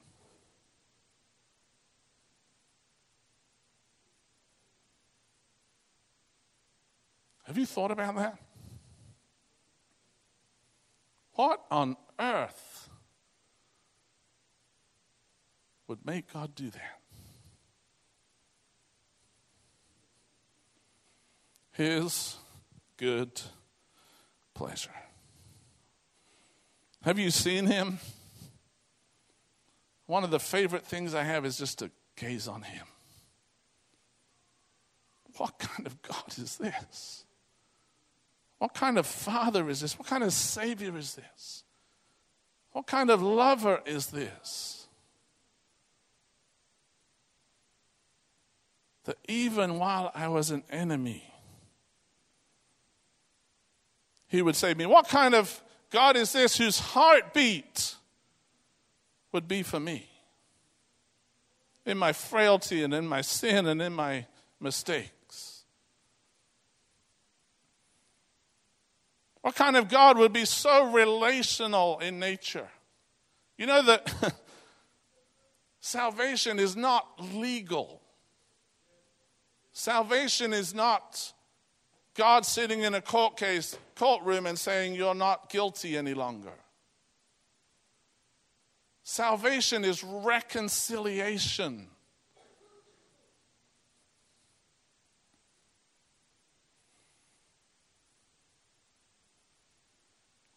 Have 7.46 7.58
you 7.58 7.66
thought 7.66 7.92
about 7.92 8.16
that? 8.18 8.38
What 11.34 11.63
on 11.72 11.96
earth 12.20 12.90
would 15.88 16.06
make 16.06 16.34
God 16.34 16.56
do 16.56 16.70
that? 16.70 17.00
His 21.72 22.36
good 22.98 23.40
pleasure. 24.54 24.90
Have 27.04 27.20
you 27.20 27.32
seen 27.32 27.68
him? 27.68 28.00
One 30.08 30.24
of 30.24 30.32
the 30.32 30.39
favorite 30.39 30.86
things 30.86 31.13
I 31.13 31.24
have 31.24 31.46
is 31.46 31.58
just 31.58 31.80
to 31.80 31.91
gaze 32.15 32.48
on 32.48 32.63
him. 32.63 32.86
What 35.36 35.60
kind 35.60 35.86
of 35.86 36.02
God 36.02 36.38
is 36.38 36.56
this? 36.58 37.26
What 38.58 38.74
kind 38.74 38.98
of 38.98 39.06
father 39.06 39.70
is 39.70 39.82
this? 39.82 40.00
What 40.00 40.08
kind 40.08 40.24
of 40.24 40.34
savior 40.34 40.98
is 40.98 41.15
this? 41.15 41.63
What 42.72 42.88
kind 42.88 43.10
of 43.10 43.22
lover 43.22 43.82
is 43.86 44.08
this? 44.08 44.88
That 49.04 49.17
even 49.28 49.78
while 49.78 50.12
I 50.15 50.28
was 50.28 50.52
an 50.52 50.63
enemy, 50.70 51.24
he 54.28 54.41
would 54.41 54.56
say 54.56 54.74
to 54.74 54.78
me, 54.78 54.86
What 54.86 55.08
kind 55.08 55.36
of 55.36 55.62
God 55.91 56.17
is 56.17 56.34
this 56.34 56.58
whose 56.58 56.80
heartbeat 56.80 57.97
would 59.38 59.47
be 59.47 59.62
for 59.62 59.80
me? 59.80 60.10
In 61.86 61.95
my 61.95 62.12
frailty 62.12 62.82
and 62.82 62.91
in 62.91 63.08
my 63.08 63.21
sin 63.21 63.67
and 63.67 63.80
in 63.80 63.93
my 63.93 64.26
mistakes. 64.60 65.63
What 69.41 69.54
kind 69.54 69.78
of 69.78 69.89
God 69.89 70.17
would 70.17 70.34
be 70.34 70.45
so 70.45 70.91
relational 70.91 72.00
in 72.00 72.17
nature? 72.17 72.67
You 73.60 73.67
know 73.67 73.84
that 73.84 74.34
salvation 75.80 76.58
is 76.58 76.76
not 76.76 77.06
legal. 77.36 78.02
Salvation 79.71 80.52
is 80.52 80.73
not 80.73 81.32
God 82.15 82.43
sitting 82.43 82.82
in 82.82 82.95
a 82.95 83.02
court 83.02 83.38
case, 83.38 83.78
courtroom 83.93 84.47
and 84.47 84.58
saying 84.58 84.95
you're 84.95 85.13
not 85.13 85.52
guilty 85.52 85.95
any 85.95 86.15
longer. 86.15 86.54
Salvation 89.10 89.86
is 89.86 90.04
reconciliation. 90.04 91.88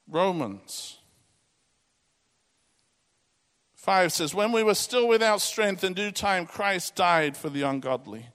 Romans 0.09 0.99
5 3.77 4.13
says, 4.13 4.35
When 4.35 4.51
we 4.51 4.65
were 4.65 4.75
still 4.75 5.07
without 5.07 5.41
strength, 5.41 5.85
in 5.85 5.95
due 5.95 6.11
time 6.11 6.45
Christ 6.45 6.97
died 6.97 7.37
for 7.37 7.51
the 7.51 7.63
ungodly. 7.63 8.27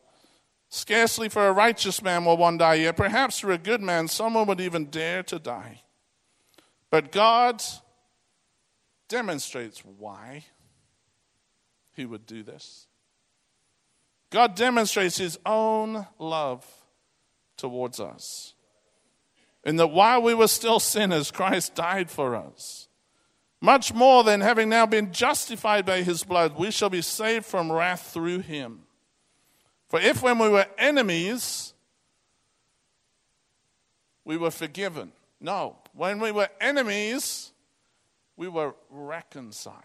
Scarcely 0.69 1.27
for 1.27 1.45
a 1.45 1.51
righteous 1.51 2.01
man 2.01 2.23
will 2.23 2.37
one 2.37 2.57
die, 2.57 2.75
yet 2.75 2.95
perhaps 2.95 3.39
for 3.39 3.51
a 3.51 3.57
good 3.57 3.81
man 3.81 4.07
someone 4.07 4.47
would 4.47 4.61
even 4.61 4.85
dare 4.85 5.23
to 5.23 5.39
die. 5.39 5.81
But 6.89 7.11
God 7.11 7.61
demonstrates 9.07 9.79
why 9.79 10.45
he 11.93 12.05
would 12.05 12.25
do 12.25 12.43
this. 12.43 12.87
God 14.29 14.55
demonstrates 14.55 15.17
his 15.17 15.39
own 15.45 16.07
love 16.19 16.65
towards 17.57 17.99
us. 17.99 18.53
In 19.63 19.77
that 19.77 19.87
while 19.87 20.21
we 20.21 20.33
were 20.33 20.47
still 20.47 20.79
sinners, 20.79 21.31
Christ 21.31 21.73
died 21.73 22.11
for 22.11 22.35
us. 22.35 22.87
Much 23.61 23.93
more 23.93 24.23
than 24.23 24.41
having 24.41 24.69
now 24.69 24.85
been 24.85 25.11
justified 25.11 25.85
by 25.85 26.03
his 26.03 26.23
blood, 26.23 26.55
we 26.57 26.69
shall 26.69 26.89
be 26.89 27.01
saved 27.01 27.45
from 27.45 27.71
wrath 27.71 28.11
through 28.13 28.39
him. 28.39 28.81
For 29.87 29.99
if 29.99 30.21
when 30.21 30.37
we 30.37 30.49
were 30.49 30.67
enemies, 30.77 31.73
we 34.23 34.37
were 34.37 34.51
forgiven. 34.51 35.13
No, 35.39 35.77
when 35.93 36.19
we 36.19 36.31
were 36.31 36.49
enemies, 36.59 37.53
we 38.37 38.47
were 38.47 38.75
reconciled 38.89 39.81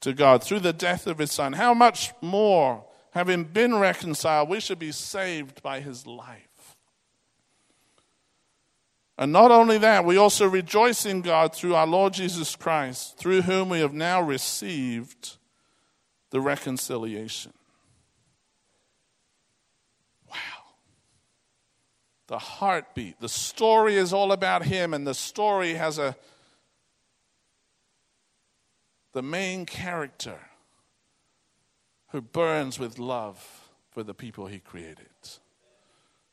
to 0.00 0.12
God 0.12 0.42
through 0.42 0.60
the 0.60 0.72
death 0.72 1.06
of 1.06 1.18
his 1.18 1.32
son. 1.32 1.54
How 1.54 1.74
much 1.74 2.12
more, 2.20 2.84
having 3.12 3.44
been 3.44 3.76
reconciled, 3.76 4.48
we 4.48 4.60
should 4.60 4.78
be 4.78 4.92
saved 4.92 5.62
by 5.62 5.80
his 5.80 6.06
life. 6.06 6.76
And 9.18 9.32
not 9.32 9.50
only 9.50 9.78
that, 9.78 10.04
we 10.04 10.18
also 10.18 10.46
rejoice 10.46 11.06
in 11.06 11.22
God 11.22 11.54
through 11.54 11.74
our 11.74 11.86
Lord 11.86 12.12
Jesus 12.12 12.54
Christ, 12.54 13.16
through 13.16 13.42
whom 13.42 13.70
we 13.70 13.80
have 13.80 13.94
now 13.94 14.20
received 14.20 15.38
the 16.30 16.40
reconciliation. 16.40 17.54
Wow. 20.30 20.36
The 22.26 22.38
heartbeat. 22.38 23.18
The 23.18 23.30
story 23.30 23.96
is 23.96 24.12
all 24.12 24.32
about 24.32 24.66
him, 24.66 24.92
and 24.92 25.06
the 25.06 25.14
story 25.14 25.74
has 25.74 25.98
a 25.98 26.14
the 29.16 29.22
main 29.22 29.64
character 29.64 30.38
who 32.08 32.20
burns 32.20 32.78
with 32.78 32.98
love 32.98 33.70
for 33.90 34.02
the 34.02 34.12
people 34.12 34.46
he 34.46 34.58
created. 34.58 35.08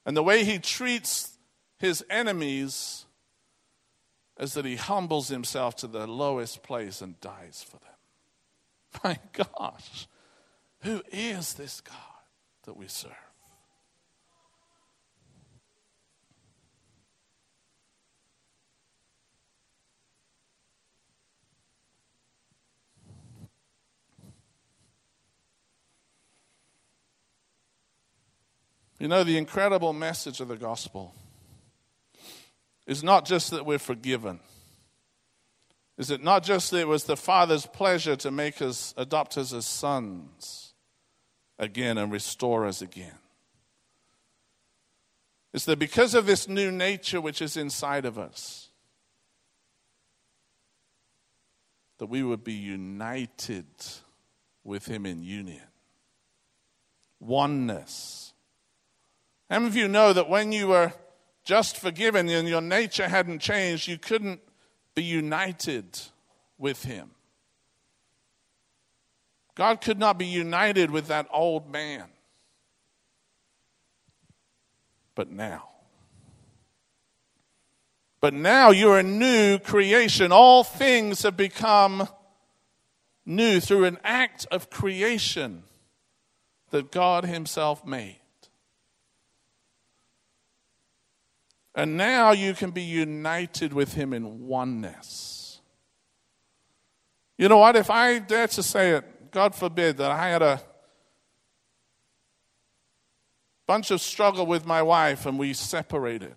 And 0.06 0.18
the 0.18 0.22
way 0.22 0.44
he 0.44 0.60
treats 0.60 1.38
his 1.80 2.04
enemies 2.10 3.06
is 4.38 4.54
that 4.56 4.66
he 4.66 4.76
humbles 4.76 5.30
himself 5.30 5.78
to 5.78 5.88
the 5.88 6.06
lowest 6.06 6.62
place 6.62 7.00
and 7.02 7.18
dies 7.22 7.66
for 7.66 7.78
them. 7.78 9.00
My 9.02 9.18
gosh, 9.32 10.10
who 10.82 11.02
is 11.10 11.54
this 11.54 11.80
God 11.80 11.96
that 12.66 12.76
we 12.76 12.90
serve? 12.90 13.14
You 29.04 29.10
know, 29.10 29.26
the 29.26 29.38
incredible 29.38 29.92
message 29.92 30.40
of 30.40 30.48
the 30.48 30.56
gospel 30.56 31.14
is 32.88 33.04
not 33.04 33.26
just 33.26 33.52
that 33.52 33.66
we're 33.66 33.78
forgiven. 33.78 34.40
Is 35.98 36.10
it 36.10 36.24
not 36.24 36.42
just 36.42 36.72
that 36.72 36.80
it 36.80 36.88
was 36.88 37.04
the 37.04 37.18
Father's 37.18 37.66
pleasure 37.66 38.16
to 38.16 38.32
make 38.32 38.62
us, 38.62 38.94
adopt 38.96 39.38
us 39.38 39.52
as 39.52 39.66
sons 39.66 40.74
again 41.60 41.98
and 41.98 42.14
restore 42.14 42.66
us 42.66 42.82
again? 42.82 43.18
It's 45.52 45.66
that 45.66 45.80
because 45.80 46.16
of 46.16 46.26
this 46.26 46.48
new 46.48 46.72
nature 46.72 47.20
which 47.20 47.42
is 47.42 47.58
inside 47.58 48.06
of 48.06 48.18
us, 48.18 48.70
that 51.98 52.06
we 52.06 52.24
would 52.24 52.46
be 52.46 52.54
united 52.54 53.66
with 54.64 54.86
Him 54.86 55.06
in 55.06 55.24
union, 55.24 55.68
oneness 57.20 58.33
how 59.54 59.60
many 59.60 59.70
of 59.70 59.76
you 59.76 59.88
know 59.88 60.14
that 60.14 60.28
when 60.28 60.52
you 60.52 60.70
were 60.70 60.92
just 61.44 61.78
forgiven 61.78 62.28
and 62.28 62.50
your 62.50 62.60
nature 62.60 63.08
hadn't 63.08 63.38
changed, 63.38 63.88
you 63.88 64.00
couldn't 64.00 64.42
be 64.96 65.04
united 65.04 65.86
with 66.58 66.84
Him? 66.86 67.12
God 69.54 69.80
could 69.80 70.00
not 70.00 70.18
be 70.18 70.26
united 70.26 70.90
with 70.90 71.06
that 71.10 71.28
old 71.32 71.72
man. 71.72 72.06
But 75.14 75.30
now, 75.30 75.70
but 78.20 78.34
now 78.34 78.72
you're 78.72 78.98
a 78.98 79.04
new 79.04 79.60
creation. 79.60 80.32
All 80.32 80.64
things 80.64 81.22
have 81.22 81.38
become 81.38 82.10
new 83.24 83.60
through 83.60 83.86
an 83.86 84.00
act 84.04 84.48
of 84.50 84.72
creation 84.72 85.62
that 86.72 86.92
God 86.92 87.26
Himself 87.26 87.86
made. 87.86 88.23
And 91.76 91.98
now 91.98 92.32
you 92.32 92.54
can 92.54 92.72
be 92.72 92.84
united 92.84 93.74
with 93.74 93.94
him 93.94 94.14
in 94.14 94.48
oneness. 94.48 95.60
You 97.38 97.50
know 97.50 97.58
what? 97.58 97.76
If 97.76 97.90
I 97.90 98.20
dare 98.20 98.48
to 98.48 98.62
say 98.62 98.92
it, 98.92 99.32
God 99.32 99.56
forbid 99.56 99.98
that 99.98 100.12
I 100.12 100.30
had 100.30 100.42
a 100.44 100.62
bunch 103.66 103.90
of 103.92 104.02
struggle 104.02 104.46
with 104.46 104.66
my 104.66 104.82
wife 104.84 105.26
and 105.26 105.40
we 105.40 105.54
separated. 105.54 106.36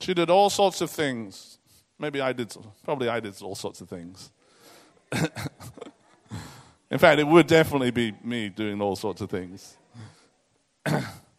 She 0.00 0.14
did 0.14 0.28
all 0.30 0.50
sorts 0.50 0.80
of 0.80 0.90
things. 0.90 1.58
Maybe 1.98 2.20
I 2.20 2.32
did, 2.32 2.52
probably 2.82 3.08
I 3.08 3.20
did 3.20 3.40
all 3.42 3.54
sorts 3.54 3.80
of 3.80 3.88
things. 3.88 4.32
In 6.90 6.98
fact, 6.98 7.20
it 7.20 7.26
would 7.26 7.46
definitely 7.46 7.92
be 7.92 8.14
me 8.24 8.48
doing 8.48 8.80
all 8.80 8.96
sorts 8.96 9.20
of 9.20 9.30
things. 9.30 9.76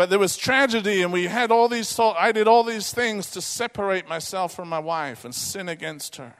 But 0.00 0.08
there 0.08 0.18
was 0.18 0.34
tragedy, 0.34 1.02
and 1.02 1.12
we 1.12 1.24
had 1.24 1.50
all 1.50 1.68
these 1.68 1.92
thoughts. 1.92 2.16
I 2.18 2.32
did 2.32 2.48
all 2.48 2.64
these 2.64 2.90
things 2.90 3.30
to 3.32 3.42
separate 3.42 4.08
myself 4.08 4.54
from 4.54 4.66
my 4.66 4.78
wife 4.78 5.26
and 5.26 5.34
sin 5.34 5.68
against 5.68 6.16
her. 6.16 6.32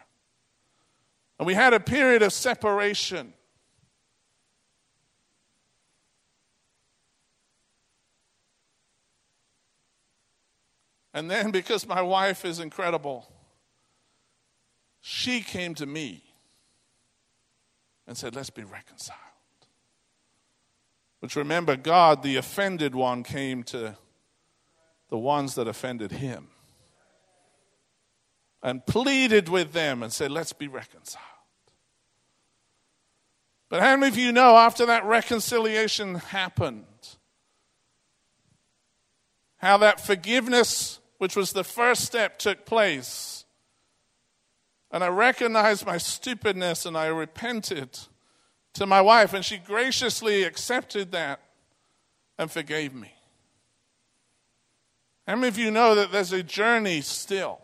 And 1.38 1.46
we 1.46 1.52
had 1.52 1.74
a 1.74 1.78
period 1.78 2.22
of 2.22 2.32
separation. 2.32 3.34
And 11.12 11.30
then, 11.30 11.50
because 11.50 11.86
my 11.86 12.00
wife 12.00 12.46
is 12.46 12.60
incredible, 12.60 13.30
she 15.02 15.42
came 15.42 15.74
to 15.74 15.84
me 15.84 16.24
and 18.06 18.16
said, 18.16 18.34
Let's 18.34 18.48
be 18.48 18.64
reconciled. 18.64 19.29
Which 21.20 21.36
remember, 21.36 21.76
God, 21.76 22.22
the 22.22 22.36
offended 22.36 22.94
one, 22.94 23.22
came 23.22 23.62
to 23.64 23.96
the 25.10 25.18
ones 25.18 25.54
that 25.54 25.68
offended 25.68 26.12
him 26.12 26.48
and 28.62 28.84
pleaded 28.86 29.48
with 29.48 29.72
them 29.72 30.02
and 30.02 30.12
said, 30.12 30.30
Let's 30.30 30.52
be 30.52 30.68
reconciled. 30.68 31.24
But 33.68 33.80
how 33.80 33.96
many 33.96 34.08
of 34.08 34.18
you 34.18 34.32
know 34.32 34.56
after 34.56 34.86
that 34.86 35.04
reconciliation 35.04 36.16
happened, 36.16 36.84
how 39.58 39.76
that 39.78 40.00
forgiveness, 40.00 40.98
which 41.18 41.36
was 41.36 41.52
the 41.52 41.64
first 41.64 42.04
step, 42.04 42.38
took 42.38 42.64
place? 42.66 43.44
And 44.90 45.04
I 45.04 45.08
recognized 45.08 45.86
my 45.86 45.98
stupidness 45.98 46.84
and 46.84 46.96
I 46.96 47.06
repented 47.06 47.98
to 48.74 48.86
my 48.86 49.00
wife, 49.00 49.34
and 49.34 49.44
she 49.44 49.58
graciously 49.58 50.44
accepted 50.44 51.12
that 51.12 51.40
and 52.38 52.50
forgave 52.50 52.94
me. 52.94 53.12
How 55.26 55.36
many 55.36 55.48
of 55.48 55.58
you 55.58 55.70
know 55.70 55.94
that 55.94 56.10
there's 56.10 56.32
a 56.32 56.42
journey 56.42 57.00
still? 57.00 57.60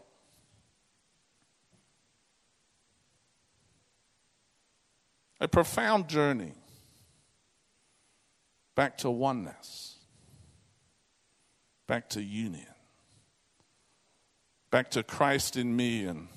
A 5.41 5.49
profound 5.49 6.09
journey 6.09 6.55
back 8.75 8.99
to 8.99 9.11
oneness, 9.11 9.97
back 11.87 12.09
to 12.11 12.23
union, 12.23 12.67
back 14.71 14.91
to 14.93 15.03
Christ 15.03 15.57
in 15.57 15.75
me 15.75 16.05
and 16.05 16.29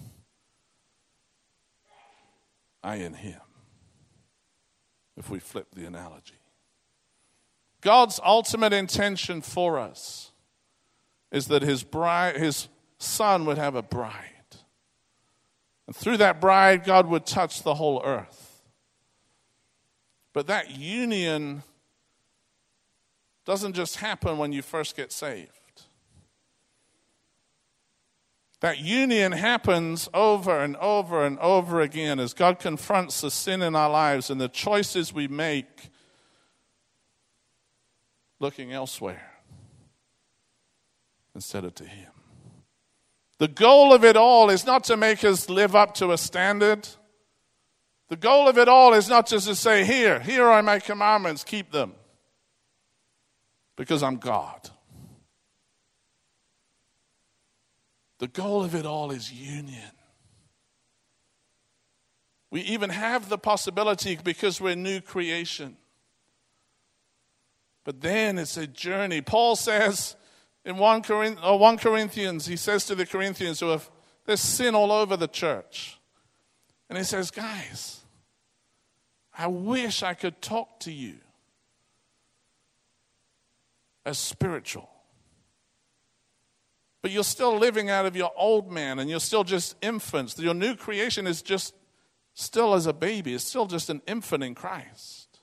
I 2.82 2.95
in 2.95 3.13
him, 3.13 3.41
if 5.19 5.29
we 5.29 5.38
flip 5.38 5.67
the 5.75 5.86
analogy. 5.86 6.39
God's 7.82 8.19
ultimate 8.23 8.73
intention 8.73 9.41
for 9.41 9.77
us 9.77 10.32
is 11.32 11.47
that 11.47 11.62
his 11.62 11.84
bride, 11.84 12.38
his 12.38 12.69
son 12.97 13.45
would 13.45 13.58
have 13.58 13.75
a 13.75 13.84
bride. 13.84 14.13
And 15.86 15.95
through 15.95 16.17
that 16.17 16.41
bride, 16.41 16.84
God 16.86 17.08
would 17.08 17.25
touch 17.25 17.63
the 17.63 17.75
whole 17.75 18.01
earth. 18.03 18.62
But 20.34 20.47
that 20.47 20.71
union 20.71 21.63
doesn't 23.45 23.73
just 23.73 23.97
happen 23.97 24.38
when 24.38 24.53
you 24.53 24.62
first 24.62 24.95
get 24.95 25.12
saved. 25.12 25.49
That 28.61 28.79
union 28.79 29.31
happens 29.31 30.09
over 30.13 30.59
and 30.59 30.75
over 30.77 31.25
and 31.25 31.39
over 31.39 31.79
again 31.79 32.19
as 32.19 32.33
God 32.33 32.59
confronts 32.59 33.21
the 33.21 33.31
sin 33.31 33.61
in 33.61 33.75
our 33.75 33.89
lives 33.89 34.29
and 34.29 34.39
the 34.39 34.49
choices 34.49 35.13
we 35.13 35.27
make 35.29 35.89
looking 38.39 38.73
elsewhere 38.73 39.31
instead 41.33 41.63
of 41.63 41.73
to 41.75 41.85
Him. 41.85 42.11
The 43.37 43.47
goal 43.47 43.93
of 43.93 44.03
it 44.03 44.17
all 44.17 44.49
is 44.49 44.65
not 44.65 44.83
to 44.85 44.97
make 44.97 45.23
us 45.23 45.49
live 45.49 45.73
up 45.73 45.93
to 45.95 46.11
a 46.11 46.17
standard. 46.17 46.87
The 48.09 48.17
goal 48.17 48.49
of 48.49 48.57
it 48.57 48.67
all 48.67 48.93
is 48.93 49.07
not 49.07 49.27
just 49.27 49.47
to 49.47 49.55
say, 49.55 49.85
Here, 49.85 50.19
here 50.19 50.45
are 50.45 50.61
my 50.61 50.79
commandments, 50.79 51.45
keep 51.45 51.71
them, 51.71 51.93
because 53.77 54.03
I'm 54.03 54.17
God. 54.17 54.69
The 58.19 58.27
goal 58.27 58.63
of 58.63 58.75
it 58.75 58.86
all 58.86 59.12
is 59.12 59.32
union. 59.32 59.91
We 62.51 62.62
even 62.62 62.89
have 62.89 63.29
the 63.29 63.38
possibility 63.38 64.17
because 64.21 64.60
we're 64.60 64.75
new 64.75 65.01
creation. 65.01 65.77
But 67.86 68.01
then 68.01 68.38
it's 68.38 68.58
a 68.58 68.67
journey. 68.67 69.21
Paul 69.21 69.55
says 69.55 70.15
in 70.65 70.75
uh, 70.75 71.55
1, 71.55 71.77
Corinthians, 71.77 72.45
he 72.45 72.58
says 72.58 72.86
to 72.86 72.95
the 72.95 73.05
Corinthians 73.05 73.60
who 73.60 73.69
have, 73.69 73.89
there's 74.25 74.41
sin 74.41 74.75
all 74.75 74.91
over 74.91 75.15
the 75.15 75.27
church. 75.27 75.97
And 76.89 76.97
he 76.97 77.03
says, 77.03 77.32
guys, 77.32 78.01
I 79.38 79.47
wish 79.47 80.03
I 80.03 80.13
could 80.13 80.41
talk 80.41 80.79
to 80.82 80.91
you 80.91 81.15
as 84.05 84.17
spiritual. 84.17 84.88
But 87.01 87.12
you're 87.12 87.23
still 87.23 87.57
living 87.57 87.89
out 87.89 88.05
of 88.05 88.15
your 88.15 88.31
old 88.35 88.71
man 88.71 88.99
and 88.99 89.09
you're 89.09 89.19
still 89.19 89.43
just 89.43 89.75
infants. 89.81 90.38
Your 90.38 90.53
new 90.53 90.75
creation 90.75 91.27
is 91.27 91.41
just 91.41 91.73
still 92.33 92.73
as 92.73 92.85
a 92.85 92.93
baby, 92.93 93.33
it's 93.33 93.43
still 93.43 93.65
just 93.65 93.89
an 93.89 94.01
infant 94.07 94.43
in 94.43 94.55
Christ. 94.55 95.39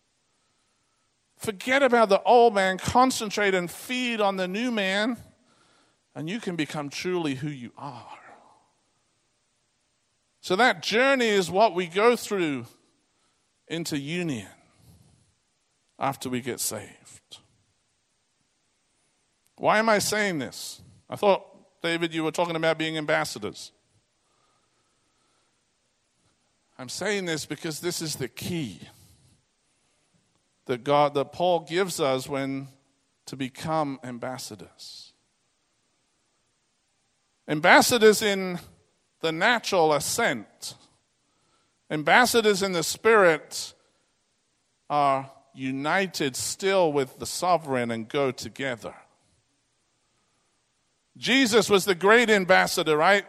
Forget 1.36 1.82
about 1.82 2.08
the 2.08 2.22
old 2.22 2.54
man, 2.54 2.78
concentrate 2.78 3.54
and 3.54 3.70
feed 3.70 4.20
on 4.20 4.36
the 4.36 4.48
new 4.48 4.70
man, 4.70 5.18
and 6.14 6.30
you 6.30 6.40
can 6.40 6.56
become 6.56 6.88
truly 6.88 7.34
who 7.34 7.48
you 7.48 7.72
are. 7.76 8.18
So, 10.40 10.56
that 10.56 10.82
journey 10.82 11.28
is 11.28 11.50
what 11.50 11.74
we 11.74 11.86
go 11.86 12.16
through 12.16 12.66
into 13.68 13.98
union 13.98 14.48
after 15.98 16.28
we 16.28 16.40
get 16.40 16.60
saved. 16.60 17.38
Why 19.56 19.78
am 19.78 19.88
I 19.88 19.98
saying 19.98 20.38
this? 20.38 20.80
I 21.08 21.16
thought, 21.16 21.44
David, 21.82 22.12
you 22.14 22.24
were 22.24 22.32
talking 22.32 22.56
about 22.56 22.78
being 22.78 22.98
ambassadors. 22.98 23.72
I'm 26.78 26.88
saying 26.88 27.24
this 27.24 27.46
because 27.46 27.80
this 27.80 28.02
is 28.02 28.16
the 28.16 28.28
key 28.28 28.80
that 30.66 30.84
God 30.84 31.14
that 31.14 31.32
Paul 31.32 31.60
gives 31.60 32.00
us 32.00 32.28
when 32.28 32.68
to 33.26 33.36
become 33.36 33.98
ambassadors. 34.04 35.12
Ambassadors 37.48 38.20
in 38.20 38.58
the 39.20 39.32
natural 39.32 39.92
ascent 39.92 40.74
Ambassadors 41.90 42.62
in 42.62 42.72
the 42.72 42.82
Spirit 42.82 43.74
are 44.90 45.30
united 45.54 46.36
still 46.36 46.92
with 46.92 47.18
the 47.18 47.26
sovereign 47.26 47.90
and 47.90 48.08
go 48.08 48.30
together. 48.32 48.94
Jesus 51.16 51.70
was 51.70 51.84
the 51.84 51.94
great 51.94 52.28
ambassador, 52.28 52.96
right? 52.96 53.24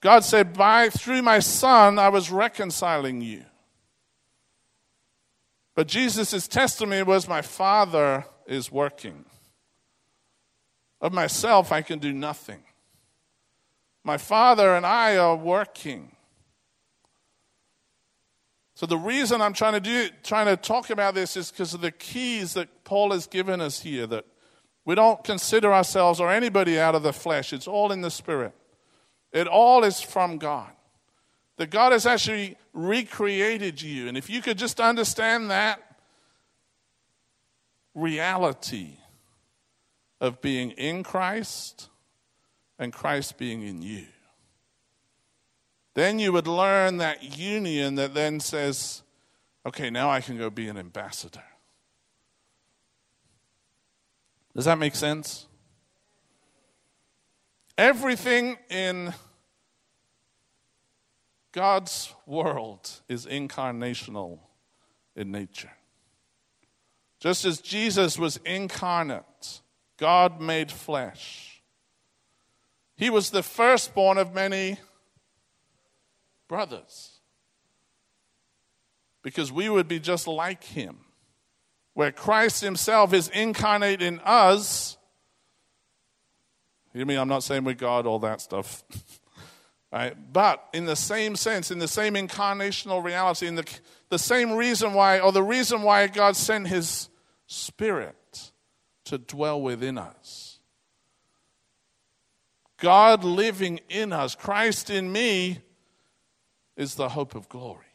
God 0.00 0.24
said, 0.24 0.54
By 0.54 0.90
through 0.90 1.22
my 1.22 1.38
son 1.38 1.98
I 1.98 2.08
was 2.08 2.30
reconciling 2.30 3.20
you. 3.20 3.44
But 5.74 5.88
Jesus' 5.88 6.46
testimony 6.46 7.02
was, 7.02 7.28
My 7.28 7.42
Father 7.42 8.26
is 8.46 8.70
working. 8.70 9.24
Of 11.00 11.12
myself 11.12 11.72
I 11.72 11.82
can 11.82 11.98
do 11.98 12.12
nothing. 12.12 12.62
My 14.04 14.18
Father 14.18 14.74
and 14.74 14.84
I 14.84 15.16
are 15.16 15.36
working. 15.36 16.12
So 18.74 18.86
the 18.86 18.96
reason 18.96 19.42
I'm 19.42 19.52
trying 19.52 19.74
to 19.74 19.80
do 19.80 20.08
trying 20.22 20.46
to 20.46 20.56
talk 20.56 20.88
about 20.88 21.14
this 21.14 21.36
is 21.36 21.50
because 21.50 21.74
of 21.74 21.82
the 21.82 21.90
keys 21.90 22.54
that 22.54 22.84
Paul 22.84 23.12
has 23.12 23.26
given 23.26 23.60
us 23.60 23.80
here 23.80 24.06
that 24.06 24.24
we 24.84 24.94
don't 24.94 25.22
consider 25.22 25.72
ourselves 25.72 26.20
or 26.20 26.30
anybody 26.30 26.78
out 26.78 26.94
of 26.94 27.02
the 27.02 27.12
flesh. 27.12 27.52
It's 27.52 27.68
all 27.68 27.92
in 27.92 28.00
the 28.00 28.10
spirit. 28.10 28.52
It 29.32 29.46
all 29.46 29.84
is 29.84 30.00
from 30.00 30.38
God. 30.38 30.70
That 31.58 31.70
God 31.70 31.92
has 31.92 32.06
actually 32.06 32.56
recreated 32.72 33.82
you. 33.82 34.08
And 34.08 34.16
if 34.16 34.30
you 34.30 34.40
could 34.40 34.58
just 34.58 34.80
understand 34.80 35.50
that 35.50 35.80
reality 37.94 38.96
of 40.20 40.40
being 40.40 40.70
in 40.72 41.02
Christ 41.02 41.88
and 42.78 42.92
Christ 42.92 43.36
being 43.36 43.62
in 43.62 43.82
you 43.82 44.06
then 45.94 46.18
you 46.18 46.32
would 46.32 46.46
learn 46.46 46.98
that 46.98 47.38
union 47.38 47.96
that 47.96 48.14
then 48.14 48.40
says, 48.40 49.02
okay, 49.66 49.90
now 49.90 50.10
I 50.10 50.20
can 50.20 50.38
go 50.38 50.50
be 50.50 50.68
an 50.68 50.76
ambassador. 50.76 51.42
Does 54.54 54.64
that 54.64 54.78
make 54.78 54.94
sense? 54.94 55.46
Everything 57.78 58.58
in 58.68 59.14
God's 61.52 62.14
world 62.26 62.90
is 63.08 63.26
incarnational 63.26 64.38
in 65.16 65.30
nature. 65.30 65.72
Just 67.20 67.44
as 67.44 67.60
Jesus 67.60 68.18
was 68.18 68.38
incarnate, 68.44 69.60
God 69.98 70.40
made 70.40 70.72
flesh. 70.72 71.62
He 72.96 73.10
was 73.10 73.30
the 73.30 73.42
firstborn 73.42 74.18
of 74.18 74.34
many 74.34 74.78
brothers. 76.48 77.20
Because 79.22 79.52
we 79.52 79.68
would 79.68 79.88
be 79.88 80.00
just 80.00 80.26
like 80.26 80.64
him. 80.64 80.98
Where 82.00 82.12
Christ 82.12 82.62
himself 82.62 83.12
is 83.12 83.28
incarnate 83.28 84.00
in 84.00 84.20
us. 84.20 84.96
You 86.94 87.04
mean 87.04 87.18
I'm 87.18 87.28
not 87.28 87.42
saying 87.42 87.64
we're 87.64 87.74
God, 87.74 88.06
all 88.06 88.20
that 88.20 88.40
stuff. 88.40 88.82
right? 89.92 90.16
But 90.32 90.66
in 90.72 90.86
the 90.86 90.96
same 90.96 91.36
sense, 91.36 91.70
in 91.70 91.78
the 91.78 91.86
same 91.86 92.14
incarnational 92.14 93.04
reality, 93.04 93.48
in 93.48 93.54
the, 93.54 93.70
the 94.08 94.18
same 94.18 94.52
reason 94.52 94.94
why, 94.94 95.20
or 95.20 95.30
the 95.30 95.42
reason 95.42 95.82
why 95.82 96.06
God 96.06 96.36
sent 96.36 96.68
his 96.68 97.10
Spirit 97.46 98.50
to 99.04 99.18
dwell 99.18 99.60
within 99.60 99.98
us. 99.98 100.58
God 102.78 103.24
living 103.24 103.78
in 103.90 104.14
us, 104.14 104.34
Christ 104.34 104.88
in 104.88 105.12
me, 105.12 105.58
is 106.78 106.94
the 106.94 107.10
hope 107.10 107.34
of 107.34 107.50
glory. 107.50 107.89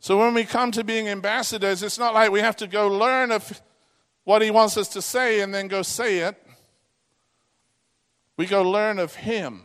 So 0.00 0.18
when 0.18 0.34
we 0.34 0.44
come 0.44 0.70
to 0.72 0.84
being 0.84 1.08
ambassadors, 1.08 1.82
it's 1.82 1.98
not 1.98 2.14
like 2.14 2.30
we 2.30 2.40
have 2.40 2.56
to 2.56 2.66
go 2.66 2.88
learn 2.88 3.32
of 3.32 3.60
what 4.24 4.42
he 4.42 4.50
wants 4.50 4.76
us 4.76 4.88
to 4.88 5.02
say 5.02 5.40
and 5.40 5.52
then 5.54 5.68
go 5.68 5.82
say 5.82 6.18
it. 6.18 6.36
We 8.36 8.46
go 8.46 8.62
learn 8.62 8.98
of 8.98 9.16
him. 9.16 9.62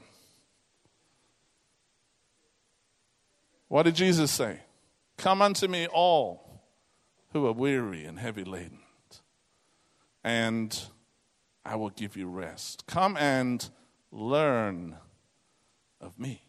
What 3.68 3.84
did 3.84 3.96
Jesus 3.96 4.32
say? 4.32 4.62
Come 5.18 5.42
unto 5.42 5.68
me, 5.68 5.88
all 5.88 6.62
who 7.34 7.46
are 7.48 7.54
weary 7.54 8.06
and 8.06 8.20
heavy 8.20 8.44
laden, 8.44 8.80
and 10.24 10.80
I 11.66 11.76
will 11.76 11.90
give 11.90 12.16
you 12.16 12.28
rest. 12.28 12.86
Come 12.88 13.18
and 13.18 13.68
learn 14.12 14.98
of 16.00 16.20
me. 16.20 16.44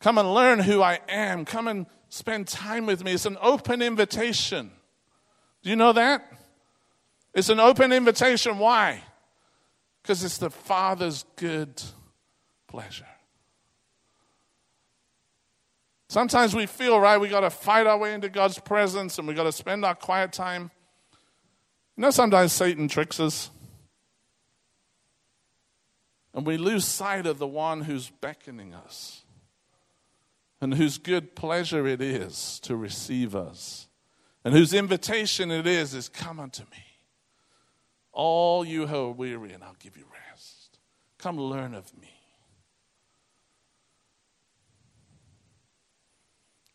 Come 0.00 0.18
and 0.18 0.34
learn 0.34 0.60
who 0.60 0.82
I 0.82 1.00
am. 1.08 1.44
Come 1.44 1.68
and 1.68 1.86
spend 2.12 2.46
time 2.46 2.84
with 2.84 3.02
me. 3.02 3.12
It's 3.12 3.24
an 3.24 3.38
open 3.40 3.80
invitation. 3.80 4.70
Do 5.62 5.70
you 5.70 5.76
know 5.76 5.94
that? 5.94 6.30
It's 7.32 7.48
an 7.48 7.58
open 7.58 7.90
invitation. 7.90 8.58
Why? 8.58 9.02
Because 10.02 10.22
it's 10.22 10.36
the 10.36 10.50
Father's 10.50 11.24
good 11.36 11.82
pleasure. 12.68 13.06
Sometimes 16.10 16.54
we 16.54 16.66
feel, 16.66 17.00
right, 17.00 17.16
we 17.16 17.28
got 17.28 17.40
to 17.40 17.50
fight 17.50 17.86
our 17.86 17.96
way 17.96 18.12
into 18.12 18.28
God's 18.28 18.58
presence 18.58 19.18
and 19.18 19.26
we 19.26 19.32
got 19.32 19.44
to 19.44 19.52
spend 19.52 19.82
our 19.82 19.94
quiet 19.94 20.34
time. 20.34 20.70
You 21.96 22.02
know, 22.02 22.10
sometimes 22.10 22.52
Satan 22.52 22.88
tricks 22.88 23.20
us. 23.20 23.50
And 26.34 26.44
we 26.44 26.58
lose 26.58 26.84
sight 26.84 27.26
of 27.26 27.38
the 27.38 27.46
one 27.46 27.80
who's 27.80 28.10
beckoning 28.10 28.74
us 28.74 29.21
and 30.62 30.74
whose 30.74 30.96
good 30.96 31.34
pleasure 31.34 31.88
it 31.88 32.00
is 32.00 32.60
to 32.60 32.76
receive 32.76 33.34
us, 33.34 33.88
and 34.44 34.54
whose 34.54 34.72
invitation 34.72 35.50
it 35.50 35.66
is, 35.66 35.92
is 35.92 36.08
come 36.08 36.38
unto 36.38 36.62
me. 36.62 36.84
All 38.12 38.64
you 38.64 38.86
who 38.86 39.08
are 39.08 39.10
weary, 39.10 39.52
and 39.52 39.64
I'll 39.64 39.74
give 39.80 39.96
you 39.96 40.04
rest. 40.30 40.78
Come 41.18 41.36
learn 41.36 41.74
of 41.74 41.92
me. 41.98 42.14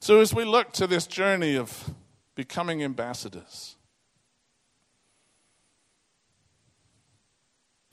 So, 0.02 0.20
as 0.20 0.34
we 0.34 0.44
look 0.44 0.74
to 0.74 0.86
this 0.86 1.08
journey 1.08 1.56
of 1.56 1.92
becoming 2.36 2.84
ambassadors, 2.84 3.78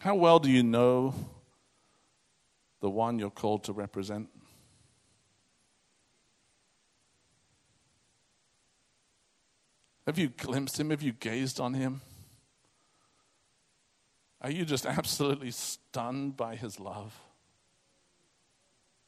how 0.01 0.17
well 0.17 0.41
do 0.41 0.51
you 0.51 0.65
know 0.65 1.15
the 2.81 2.91
one 2.91 3.21
you're 3.21 3.31
called 3.31 3.63
to 3.65 3.73
represent? 3.73 4.29
Have 10.07 10.19
you 10.19 10.29
glimpsed 10.29 10.79
him? 10.79 10.91
Have 10.91 11.03
you 11.03 11.13
gazed 11.13 11.61
on 11.61 11.75
him? 11.75 12.03
Are 14.41 14.51
you 14.51 14.65
just 14.65 14.85
absolutely 14.85 15.51
stunned 15.51 16.37
by 16.37 16.57
his 16.57 16.79
love? 16.79 17.19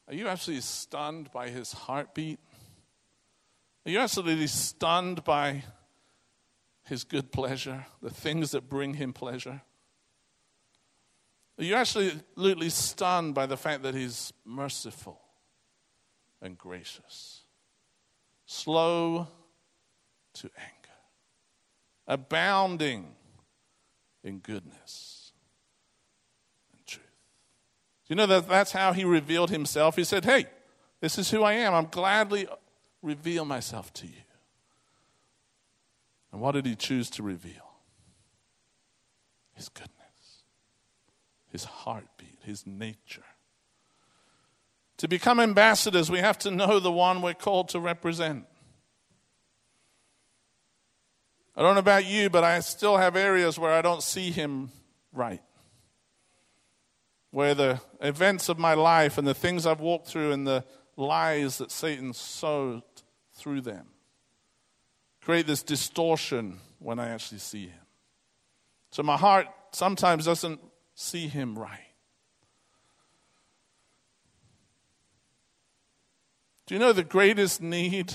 Are 0.07 0.15
you 0.15 0.27
absolutely 0.27 0.61
stunned 0.61 1.31
by 1.31 1.49
his 1.49 1.73
heartbeat? 1.73 2.39
Are 3.85 3.91
you 3.91 3.99
absolutely 3.99 4.47
stunned 4.47 5.23
by 5.23 5.63
his 6.85 7.03
good 7.03 7.31
pleasure, 7.31 7.85
the 8.01 8.09
things 8.09 8.51
that 8.51 8.69
bring 8.69 8.95
him 8.95 9.13
pleasure? 9.13 9.61
Are 11.59 11.63
you 11.63 11.75
absolutely 11.75 12.69
stunned 12.69 13.35
by 13.35 13.45
the 13.45 13.57
fact 13.57 13.83
that 13.83 13.93
he's 13.93 14.31
merciful 14.45 15.19
and 16.41 16.57
gracious, 16.57 17.41
slow 18.45 19.27
to 20.33 20.49
anger? 20.57 20.76
Abounding 22.07 23.15
in 24.23 24.39
goodness 24.39 25.31
and 26.73 26.85
truth. 26.85 27.05
You 28.07 28.15
know 28.15 28.27
that 28.27 28.47
that's 28.47 28.71
how 28.71 28.93
he 28.93 29.03
revealed 29.03 29.49
himself? 29.49 29.95
He 29.95 30.03
said, 30.03 30.25
Hey, 30.25 30.45
this 31.01 31.17
is 31.17 31.29
who 31.29 31.43
I 31.43 31.53
am. 31.53 31.73
I'm 31.73 31.87
gladly 31.87 32.47
reveal 33.01 33.45
myself 33.45 33.93
to 33.93 34.07
you. 34.07 34.13
And 36.31 36.41
what 36.41 36.53
did 36.53 36.65
he 36.65 36.75
choose 36.75 37.09
to 37.11 37.23
reveal? 37.23 37.53
His 39.53 39.69
goodness, 39.69 40.43
his 41.47 41.63
heartbeat, 41.63 42.39
his 42.43 42.67
nature. 42.67 43.23
To 44.97 45.07
become 45.07 45.39
ambassadors, 45.39 46.09
we 46.09 46.19
have 46.19 46.37
to 46.39 46.51
know 46.51 46.79
the 46.79 46.91
one 46.91 47.21
we're 47.21 47.33
called 47.33 47.69
to 47.69 47.79
represent. 47.79 48.45
I 51.57 51.63
don't 51.63 51.73
know 51.73 51.79
about 51.79 52.05
you, 52.05 52.29
but 52.29 52.43
I 52.43 52.59
still 52.59 52.97
have 52.97 53.15
areas 53.15 53.57
where 53.57 53.73
I 53.73 53.81
don't 53.81 54.03
see 54.03 54.29
him 54.29 54.69
right. 55.11 55.41
Where 57.31 57.55
the 57.55 57.81
events 57.99 58.47
of 58.47 58.59
my 58.59 58.75
life 58.75 59.17
and 59.17 59.27
the 59.27 59.33
things 59.33 59.65
I've 59.65 59.79
walked 59.79 60.07
through 60.07 60.33
and 60.33 60.45
the 60.45 60.63
lies 60.95 61.57
that 61.57 61.71
Satan 61.71 62.13
sowed 62.13 62.83
through 63.33 63.61
them 63.61 63.87
create 65.21 65.47
this 65.47 65.63
distortion 65.63 66.59
when 66.79 66.99
I 66.99 67.09
actually 67.09 67.39
see 67.39 67.65
him. 67.65 67.85
So 68.91 69.01
my 69.01 69.17
heart 69.17 69.47
sometimes 69.71 70.25
doesn't 70.25 70.59
see 70.93 71.27
him 71.27 71.57
right. 71.57 71.79
Do 76.67 76.75
you 76.75 76.79
know 76.79 76.93
the 76.93 77.03
greatest 77.03 77.61
need 77.61 78.13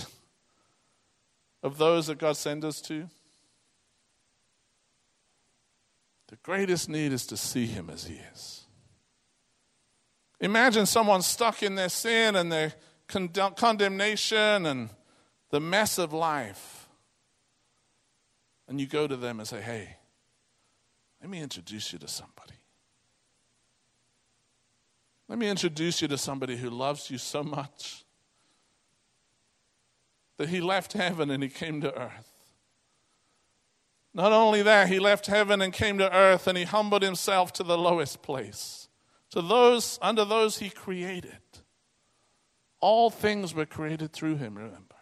of 1.62 1.76
those 1.76 2.06
that 2.06 2.18
God 2.18 2.36
sends 2.36 2.64
us 2.64 2.80
to? 2.82 3.08
The 6.32 6.38
greatest 6.42 6.88
need 6.88 7.12
is 7.12 7.26
to 7.26 7.36
see 7.36 7.66
him 7.66 7.90
as 7.90 8.04
he 8.04 8.14
is. 8.32 8.62
Imagine 10.40 10.86
someone 10.86 11.20
stuck 11.20 11.62
in 11.62 11.74
their 11.74 11.90
sin 11.90 12.36
and 12.36 12.50
their 12.50 12.72
condemnation 13.06 14.64
and 14.64 14.88
the 15.50 15.60
mess 15.60 15.98
of 15.98 16.14
life. 16.14 16.88
And 18.66 18.80
you 18.80 18.86
go 18.86 19.06
to 19.06 19.14
them 19.14 19.40
and 19.40 19.46
say, 19.46 19.60
hey, 19.60 19.96
let 21.20 21.28
me 21.28 21.38
introduce 21.38 21.92
you 21.92 21.98
to 21.98 22.08
somebody. 22.08 22.54
Let 25.28 25.38
me 25.38 25.50
introduce 25.50 26.00
you 26.00 26.08
to 26.08 26.16
somebody 26.16 26.56
who 26.56 26.70
loves 26.70 27.10
you 27.10 27.18
so 27.18 27.42
much 27.42 28.06
that 30.38 30.48
he 30.48 30.62
left 30.62 30.94
heaven 30.94 31.30
and 31.30 31.42
he 31.42 31.50
came 31.50 31.82
to 31.82 31.94
earth 31.94 32.31
not 34.14 34.32
only 34.32 34.62
that, 34.62 34.88
he 34.88 34.98
left 34.98 35.26
heaven 35.26 35.62
and 35.62 35.72
came 35.72 35.98
to 35.98 36.14
earth 36.14 36.46
and 36.46 36.58
he 36.58 36.64
humbled 36.64 37.02
himself 37.02 37.52
to 37.54 37.62
the 37.62 37.78
lowest 37.78 38.22
place. 38.22 38.88
To 39.30 39.40
those, 39.40 39.98
under 40.02 40.24
those 40.24 40.58
he 40.58 40.68
created. 40.68 41.38
All 42.80 43.08
things 43.08 43.54
were 43.54 43.64
created 43.64 44.12
through 44.12 44.36
him, 44.36 44.56
remember. 44.56 44.96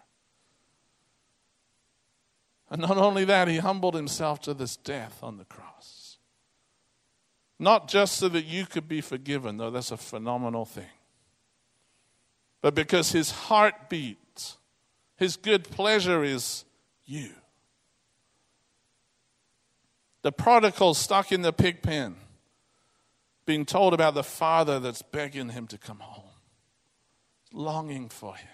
And 2.70 2.82
not 2.82 2.98
only 2.98 3.24
that, 3.24 3.48
he 3.48 3.56
humbled 3.56 3.94
himself 3.94 4.40
to 4.42 4.54
this 4.54 4.76
death 4.76 5.18
on 5.22 5.38
the 5.38 5.44
cross. 5.44 6.18
Not 7.58 7.88
just 7.88 8.16
so 8.16 8.28
that 8.28 8.44
you 8.44 8.64
could 8.64 8.86
be 8.86 9.00
forgiven, 9.00 9.56
though 9.56 9.70
that's 9.70 9.90
a 9.90 9.96
phenomenal 9.96 10.64
thing, 10.64 10.84
but 12.62 12.74
because 12.74 13.12
his 13.12 13.30
heart 13.30 13.74
heartbeat, 13.74 14.56
his 15.16 15.36
good 15.36 15.64
pleasure 15.64 16.22
is 16.22 16.64
you. 17.04 17.30
The 20.22 20.32
prodigal 20.32 20.94
stuck 20.94 21.32
in 21.32 21.42
the 21.42 21.52
pig 21.52 21.82
pen, 21.82 22.16
being 23.46 23.64
told 23.64 23.94
about 23.94 24.14
the 24.14 24.22
father 24.22 24.78
that's 24.78 25.02
begging 25.02 25.48
him 25.50 25.66
to 25.68 25.78
come 25.78 26.00
home, 26.00 26.30
longing 27.52 28.08
for 28.08 28.36
him. 28.36 28.48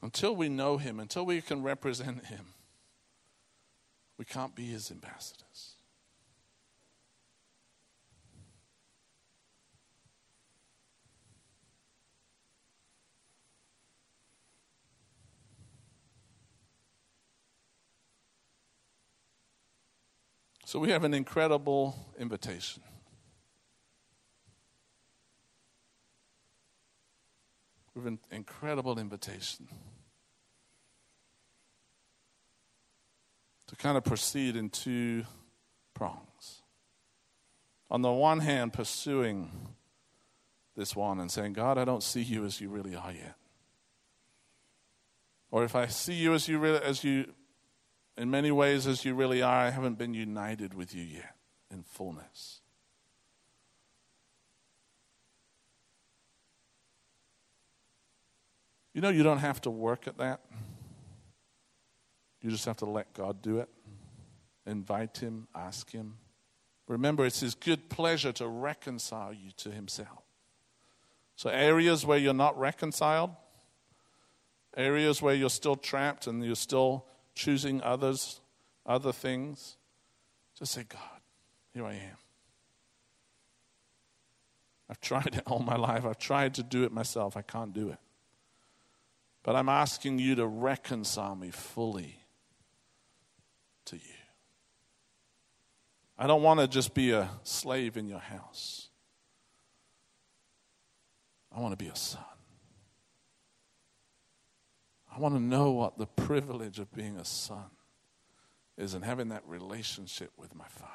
Until 0.00 0.36
we 0.36 0.48
know 0.48 0.76
him, 0.76 1.00
until 1.00 1.26
we 1.26 1.40
can 1.40 1.62
represent 1.62 2.26
him, 2.26 2.54
we 4.16 4.24
can't 4.24 4.54
be 4.54 4.66
his 4.66 4.90
ambassadors. 4.90 5.77
So 20.68 20.78
we 20.78 20.90
have 20.90 21.02
an 21.02 21.14
incredible 21.14 21.96
invitation. 22.18 22.82
We 27.94 28.02
have 28.02 28.06
an 28.06 28.18
incredible 28.30 28.98
invitation 28.98 29.66
to 33.66 33.76
kind 33.76 33.96
of 33.96 34.04
proceed 34.04 34.56
in 34.56 34.68
two 34.68 35.24
prongs. 35.94 36.60
On 37.90 38.02
the 38.02 38.12
one 38.12 38.40
hand, 38.40 38.74
pursuing 38.74 39.50
this 40.76 40.94
one 40.94 41.18
and 41.18 41.32
saying, 41.32 41.54
God, 41.54 41.78
I 41.78 41.86
don't 41.86 42.02
see 42.02 42.20
you 42.20 42.44
as 42.44 42.60
you 42.60 42.68
really 42.68 42.94
are 42.94 43.12
yet. 43.12 43.36
Or 45.50 45.64
if 45.64 45.74
I 45.74 45.86
see 45.86 46.12
you 46.12 46.34
as 46.34 46.46
you, 46.46 46.58
really, 46.58 46.82
as 46.82 47.04
you 47.04 47.32
in 48.18 48.30
many 48.30 48.50
ways 48.50 48.86
as 48.86 49.04
you 49.04 49.14
really 49.14 49.42
are, 49.42 49.66
I 49.66 49.70
haven't 49.70 49.96
been 49.96 50.12
united 50.12 50.74
with 50.74 50.94
you 50.94 51.04
yet 51.04 51.36
in 51.70 51.84
fullness. 51.84 52.60
You 58.92 59.00
know, 59.00 59.10
you 59.10 59.22
don't 59.22 59.38
have 59.38 59.60
to 59.62 59.70
work 59.70 60.08
at 60.08 60.18
that. 60.18 60.40
You 62.42 62.50
just 62.50 62.64
have 62.64 62.78
to 62.78 62.86
let 62.86 63.14
God 63.14 63.40
do 63.40 63.58
it. 63.58 63.68
Invite 64.66 65.18
Him, 65.18 65.46
ask 65.54 65.90
Him. 65.90 66.16
Remember, 66.88 67.24
it's 67.24 67.40
His 67.40 67.54
good 67.54 67.88
pleasure 67.88 68.32
to 68.32 68.48
reconcile 68.48 69.32
you 69.32 69.52
to 69.58 69.70
Himself. 69.70 70.24
So, 71.36 71.50
areas 71.50 72.04
where 72.04 72.18
you're 72.18 72.34
not 72.34 72.58
reconciled, 72.58 73.30
areas 74.76 75.22
where 75.22 75.34
you're 75.34 75.50
still 75.50 75.76
trapped 75.76 76.26
and 76.26 76.44
you're 76.44 76.56
still 76.56 77.04
choosing 77.38 77.80
others, 77.82 78.40
other 78.84 79.12
things, 79.12 79.76
just 80.58 80.72
say, 80.72 80.84
God, 80.86 81.20
here 81.72 81.86
I 81.86 81.92
am. 81.92 82.18
I've 84.90 85.00
tried 85.00 85.36
it 85.36 85.42
all 85.46 85.60
my 85.60 85.76
life. 85.76 86.04
I've 86.04 86.18
tried 86.18 86.54
to 86.54 86.62
do 86.62 86.82
it 86.82 86.90
myself. 86.90 87.36
I 87.36 87.42
can't 87.42 87.72
do 87.72 87.90
it. 87.90 87.98
But 89.44 89.54
I'm 89.54 89.68
asking 89.68 90.18
you 90.18 90.34
to 90.34 90.46
reconcile 90.46 91.36
me 91.36 91.50
fully 91.50 92.16
to 93.84 93.96
you. 93.96 94.02
I 96.18 96.26
don't 96.26 96.42
want 96.42 96.58
to 96.58 96.66
just 96.66 96.92
be 96.92 97.12
a 97.12 97.30
slave 97.44 97.96
in 97.96 98.08
your 98.08 98.18
house. 98.18 98.88
I 101.54 101.60
want 101.60 101.78
to 101.78 101.82
be 101.82 101.88
a 101.88 101.96
son. 101.96 102.24
I 105.18 105.20
want 105.20 105.34
to 105.34 105.40
know 105.40 105.72
what 105.72 105.98
the 105.98 106.06
privilege 106.06 106.78
of 106.78 106.94
being 106.94 107.16
a 107.16 107.24
son 107.24 107.70
is 108.76 108.94
and 108.94 109.04
having 109.04 109.30
that 109.30 109.42
relationship 109.48 110.30
with 110.36 110.54
my 110.54 110.68
Father. 110.68 110.92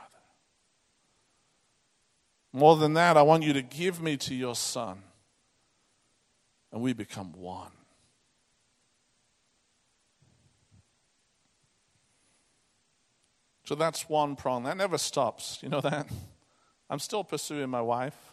More 2.54 2.78
than 2.78 2.94
that, 2.94 3.18
I 3.18 3.22
want 3.22 3.44
you 3.44 3.52
to 3.52 3.62
give 3.62 4.02
me 4.02 4.16
to 4.16 4.34
your 4.34 4.56
son 4.56 5.02
and 6.72 6.82
we 6.82 6.94
become 6.94 7.34
one. 7.34 7.74
So 13.66 13.76
that's 13.76 14.08
one 14.08 14.38
prong. 14.38 14.64
That 14.64 14.78
never 14.78 14.98
stops. 14.98 15.60
You 15.62 15.68
know 15.68 15.82
that? 15.82 16.08
I'm 16.90 17.00
still 17.00 17.26
pursuing 17.26 17.70
my 17.70 17.82
wife 17.82 18.33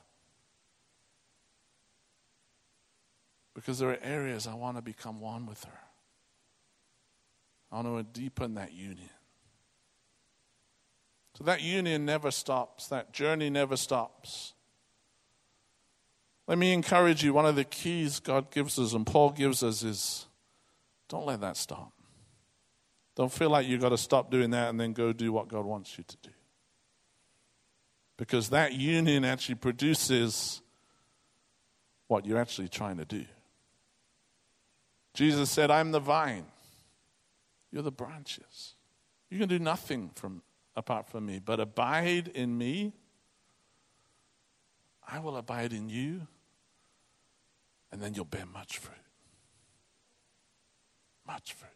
because 3.55 3.78
there 3.78 3.90
are 3.90 3.98
areas 4.03 4.46
I 4.46 4.55
want 4.55 4.76
to 4.76 4.82
become 4.82 5.20
one 5.20 5.46
with 5.46 5.64
her. 5.64 5.78
I 7.72 7.80
want 7.80 8.14
to 8.14 8.20
deepen 8.20 8.55
that 8.55 8.72
union. 8.72 9.11
So 11.36 11.44
that 11.44 11.62
union 11.62 12.05
never 12.05 12.30
stops, 12.30 12.88
that 12.88 13.12
journey 13.12 13.51
never 13.51 13.76
stops. 13.76 14.55
Let 16.46 16.59
me 16.59 16.72
encourage 16.72 17.22
you 17.22 17.32
one 17.32 17.46
of 17.46 17.55
the 17.55 17.64
keys 17.64 18.18
God 18.18 18.51
gives 18.51 18.78
us 18.78 18.92
and 18.92 19.07
Paul 19.07 19.30
gives 19.30 19.62
us 19.62 19.82
is 19.82 20.26
don't 21.09 21.26
let 21.26 21.40
that 21.40 21.57
stop. 21.57 21.92
Don't 23.16 23.32
feel 23.32 23.51
like 23.51 23.66
you've 23.66 23.80
got 23.80 23.90
to 23.90 23.98
stop 23.98 24.30
doing 24.30 24.51
that 24.51 24.68
and 24.68 24.80
then 24.80 24.92
go 24.92 25.12
do 25.12 25.32
what 25.32 25.48
God 25.48 25.64
wants 25.64 25.96
you 25.96 26.05
to 26.05 26.16
do. 26.22 26.30
Because 28.16 28.51
that 28.51 28.74
union 28.74 29.24
actually 29.24 29.55
produces 29.55 30.61
what 32.09 32.26
you're 32.26 32.38
actually 32.38 32.68
trying 32.68 32.96
to 32.98 33.05
do. 33.05 33.24
Jesus 35.20 35.50
said, 35.50 35.70
I'm 35.70 35.92
the 35.92 36.00
vine, 36.00 36.46
you're 37.70 37.82
the 37.82 37.92
branches. 37.92 38.74
You 39.28 39.38
can 39.38 39.50
do 39.50 39.58
nothing 39.58 40.12
from, 40.14 40.40
apart 40.74 41.10
from 41.10 41.26
me, 41.26 41.38
but 41.44 41.60
abide 41.60 42.28
in 42.28 42.56
me. 42.56 42.94
I 45.06 45.18
will 45.18 45.36
abide 45.36 45.74
in 45.74 45.90
you, 45.90 46.26
and 47.92 48.00
then 48.00 48.14
you'll 48.14 48.24
bear 48.24 48.46
much 48.46 48.78
fruit. 48.78 48.96
Much 51.26 51.52
fruit. 51.52 51.68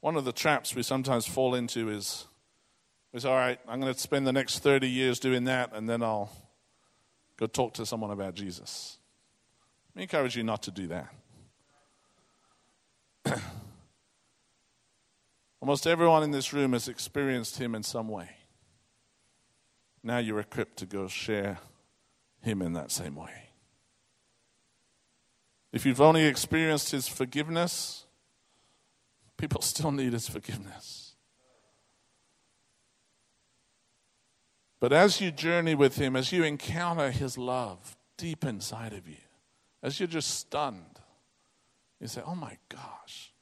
One 0.00 0.16
of 0.16 0.26
the 0.26 0.32
traps 0.32 0.74
we 0.74 0.82
sometimes 0.82 1.26
fall 1.26 1.54
into 1.54 1.88
is, 1.88 2.26
is 3.14 3.24
all 3.24 3.36
right, 3.36 3.58
I'm 3.66 3.80
going 3.80 3.94
to 3.94 3.98
spend 3.98 4.26
the 4.26 4.34
next 4.34 4.58
30 4.58 4.86
years 4.86 5.18
doing 5.18 5.44
that, 5.44 5.70
and 5.72 5.88
then 5.88 6.02
I'll 6.02 6.30
go 7.36 7.46
talk 7.46 7.74
to 7.74 7.86
someone 7.86 8.10
about 8.10 8.34
Jesus. 8.34 8.98
I 9.96 10.02
encourage 10.02 10.36
you 10.36 10.42
not 10.42 10.62
to 10.64 10.70
do 10.70 10.88
that. 10.88 11.08
Almost 15.60 15.86
everyone 15.86 16.22
in 16.22 16.30
this 16.30 16.52
room 16.52 16.72
has 16.72 16.88
experienced 16.88 17.58
him 17.58 17.74
in 17.74 17.82
some 17.82 18.08
way. 18.08 18.28
Now 20.02 20.18
you're 20.18 20.40
equipped 20.40 20.76
to 20.78 20.86
go 20.86 21.08
share 21.08 21.58
him 22.42 22.62
in 22.62 22.74
that 22.74 22.90
same 22.90 23.16
way. 23.16 23.50
If 25.72 25.84
you've 25.84 26.00
only 26.00 26.24
experienced 26.24 26.92
his 26.92 27.08
forgiveness, 27.08 28.06
People 29.36 29.60
still 29.60 29.92
need 29.92 30.12
his 30.12 30.28
forgiveness. 30.28 31.05
But 34.78 34.92
as 34.92 35.20
you 35.20 35.30
journey 35.30 35.74
with 35.74 35.96
him, 35.96 36.16
as 36.16 36.32
you 36.32 36.44
encounter 36.44 37.10
his 37.10 37.38
love 37.38 37.96
deep 38.16 38.44
inside 38.44 38.92
of 38.92 39.08
you, 39.08 39.16
as 39.82 39.98
you're 39.98 40.06
just 40.06 40.38
stunned, 40.38 41.00
you 42.00 42.08
say, 42.08 42.22
Oh 42.26 42.34
my 42.34 42.58
gosh. 42.68 43.32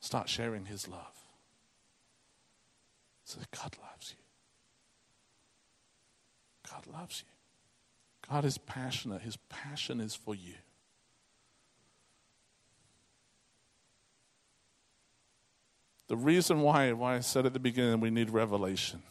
Start 0.00 0.28
sharing 0.28 0.66
his 0.66 0.88
love. 0.88 1.22
Say, 3.24 3.40
God 3.52 3.76
loves 3.80 4.14
you. 4.16 4.24
God 6.68 6.86
loves 6.92 7.24
you. 7.24 7.32
God 8.28 8.44
is 8.44 8.58
passionate. 8.58 9.22
His 9.22 9.36
passion 9.48 10.00
is 10.00 10.14
for 10.14 10.34
you. 10.34 10.54
The 16.12 16.18
reason 16.18 16.60
why, 16.60 16.92
why 16.92 17.16
I 17.16 17.20
said 17.20 17.46
at 17.46 17.54
the 17.54 17.58
beginning 17.58 17.98
we 18.00 18.10
need 18.10 18.28
revelation. 18.28 19.02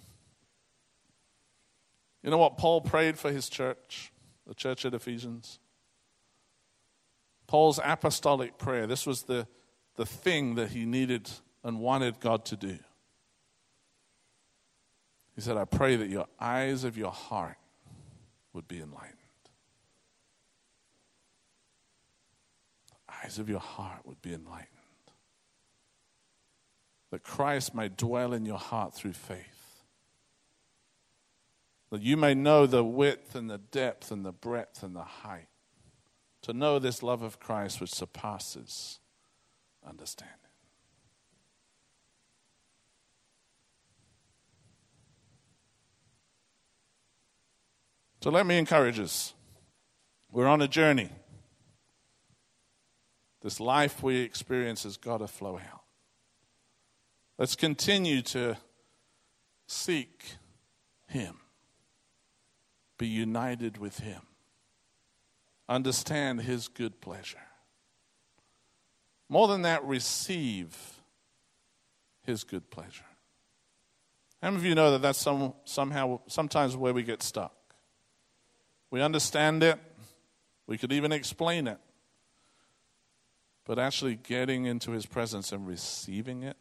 You 2.21 2.29
know 2.29 2.37
what 2.37 2.59
Paul 2.59 2.79
prayed 2.81 3.17
for 3.17 3.31
his 3.31 3.49
church, 3.49 4.11
the 4.45 4.53
church 4.53 4.85
at 4.85 4.93
Ephesians? 4.93 5.57
Paul's 7.47 7.79
apostolic 7.83 8.59
prayer. 8.59 8.85
This 8.85 9.07
was 9.07 9.23
the, 9.23 9.47
the 9.95 10.05
thing 10.05 10.53
that 10.53 10.69
he 10.69 10.85
needed 10.85 11.27
and 11.63 11.79
wanted 11.79 12.19
God 12.19 12.45
to 12.45 12.55
do. 12.55 12.77
He 15.33 15.41
said, 15.41 15.57
I 15.57 15.65
pray 15.65 15.95
that 15.95 16.09
your 16.09 16.27
eyes 16.39 16.83
of 16.83 16.99
your 16.99 17.11
heart 17.11 17.57
would 18.53 18.67
be 18.67 18.77
enlightened. 18.77 19.17
The 22.89 23.25
eyes 23.25 23.39
of 23.39 23.49
your 23.49 23.59
heart 23.59 24.01
would 24.05 24.21
be 24.21 24.35
enlightened 24.35 24.80
that 27.11 27.23
Christ 27.23 27.75
may 27.75 27.89
dwell 27.89 28.33
in 28.33 28.45
your 28.45 28.57
heart 28.57 28.95
through 28.95 29.13
faith. 29.13 29.83
That 31.91 32.01
you 32.01 32.15
may 32.15 32.33
know 32.33 32.65
the 32.65 32.85
width 32.85 33.35
and 33.35 33.49
the 33.49 33.57
depth 33.57 34.11
and 34.11 34.25
the 34.25 34.31
breadth 34.31 34.81
and 34.81 34.95
the 34.95 35.03
height. 35.03 35.49
To 36.43 36.53
know 36.53 36.79
this 36.79 37.03
love 37.03 37.21
of 37.21 37.39
Christ 37.39 37.81
which 37.81 37.93
surpasses 37.93 38.99
understanding. 39.85 40.37
So 48.23 48.29
let 48.29 48.45
me 48.45 48.57
encourage 48.57 48.99
us. 48.99 49.33
We're 50.31 50.47
on 50.47 50.61
a 50.61 50.67
journey. 50.67 51.09
This 53.41 53.59
life 53.59 54.01
we 54.01 54.19
experience 54.19 54.83
has 54.83 54.95
got 54.95 55.17
to 55.17 55.27
flow 55.27 55.57
out. 55.57 55.80
Let's 57.41 57.55
continue 57.55 58.21
to 58.21 58.55
seek 59.65 60.35
Him, 61.07 61.39
be 62.99 63.07
united 63.07 63.79
with 63.79 63.99
Him, 63.99 64.21
understand 65.67 66.41
His 66.41 66.67
good 66.67 67.01
pleasure. 67.01 67.41
More 69.27 69.47
than 69.47 69.63
that, 69.63 69.83
receive 69.83 70.77
His 72.21 72.43
good 72.43 72.69
pleasure. 72.69 73.05
How 74.43 74.51
many 74.51 74.57
of 74.57 74.65
you 74.65 74.75
know 74.75 74.91
that 74.91 75.01
that's 75.01 75.17
some, 75.17 75.55
somehow, 75.65 76.19
sometimes 76.27 76.77
where 76.77 76.93
we 76.93 77.01
get 77.01 77.23
stuck? 77.23 77.55
We 78.91 79.01
understand 79.01 79.63
it, 79.63 79.79
we 80.67 80.77
could 80.77 80.91
even 80.91 81.11
explain 81.11 81.67
it, 81.67 81.79
but 83.65 83.79
actually 83.79 84.17
getting 84.17 84.65
into 84.65 84.91
his 84.91 85.07
presence 85.07 85.51
and 85.51 85.65
receiving 85.65 86.43
it, 86.43 86.55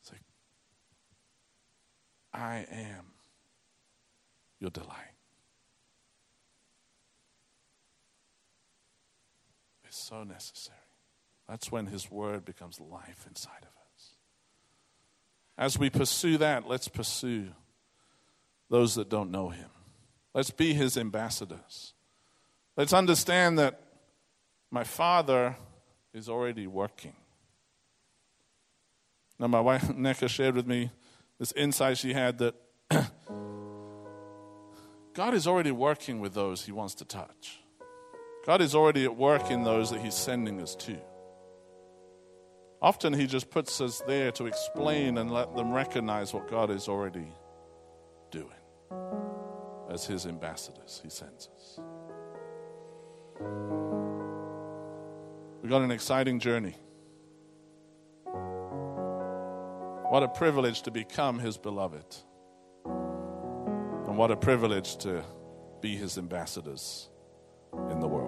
it's 0.00 0.12
like, 0.12 0.22
I 2.38 2.66
am 2.70 3.06
your 4.60 4.70
delight. 4.70 4.94
It's 9.84 9.98
so 9.98 10.22
necessary. 10.22 10.76
That's 11.48 11.72
when 11.72 11.86
his 11.86 12.10
word 12.10 12.44
becomes 12.44 12.78
life 12.78 13.24
inside 13.26 13.62
of 13.62 13.68
us. 13.68 14.14
As 15.56 15.78
we 15.78 15.90
pursue 15.90 16.38
that, 16.38 16.68
let's 16.68 16.86
pursue 16.86 17.48
those 18.70 18.94
that 18.94 19.08
don't 19.08 19.30
know 19.30 19.48
him. 19.48 19.70
Let's 20.32 20.50
be 20.50 20.74
his 20.74 20.96
ambassadors. 20.96 21.94
Let's 22.76 22.92
understand 22.92 23.58
that 23.58 23.80
my 24.70 24.84
father 24.84 25.56
is 26.14 26.28
already 26.28 26.66
working. 26.68 27.16
Now, 29.40 29.48
my 29.48 29.60
wife 29.60 29.88
Neka 29.88 30.28
shared 30.28 30.54
with 30.54 30.66
me 30.66 30.92
this 31.38 31.52
insight 31.52 31.98
she 31.98 32.12
had 32.12 32.38
that 32.38 32.54
God 35.14 35.34
is 35.34 35.46
already 35.46 35.70
working 35.70 36.20
with 36.20 36.34
those 36.34 36.64
he 36.64 36.72
wants 36.72 36.94
to 36.96 37.04
touch. 37.04 37.60
God 38.46 38.60
is 38.60 38.74
already 38.74 39.04
at 39.04 39.16
work 39.16 39.50
in 39.50 39.62
those 39.64 39.90
that 39.90 40.00
he's 40.00 40.14
sending 40.14 40.60
us 40.60 40.74
to. 40.76 40.96
Often 42.80 43.14
he 43.14 43.26
just 43.26 43.50
puts 43.50 43.80
us 43.80 44.02
there 44.06 44.30
to 44.32 44.46
explain 44.46 45.18
and 45.18 45.32
let 45.32 45.54
them 45.56 45.72
recognize 45.72 46.32
what 46.32 46.48
God 46.48 46.70
is 46.70 46.88
already 46.88 47.26
doing 48.30 48.52
as 49.90 50.06
his 50.06 50.26
ambassadors, 50.26 51.00
he 51.02 51.10
sends 51.10 51.48
us. 51.56 51.80
We've 55.62 55.70
got 55.70 55.82
an 55.82 55.90
exciting 55.90 56.38
journey. 56.38 56.76
What 60.08 60.22
a 60.22 60.28
privilege 60.28 60.80
to 60.82 60.90
become 60.90 61.38
his 61.38 61.58
beloved. 61.58 62.16
And 62.86 64.16
what 64.16 64.30
a 64.30 64.36
privilege 64.36 64.96
to 64.98 65.22
be 65.82 65.96
his 65.96 66.16
ambassadors 66.16 67.10
in 67.90 68.00
the 68.00 68.08
world. 68.08 68.27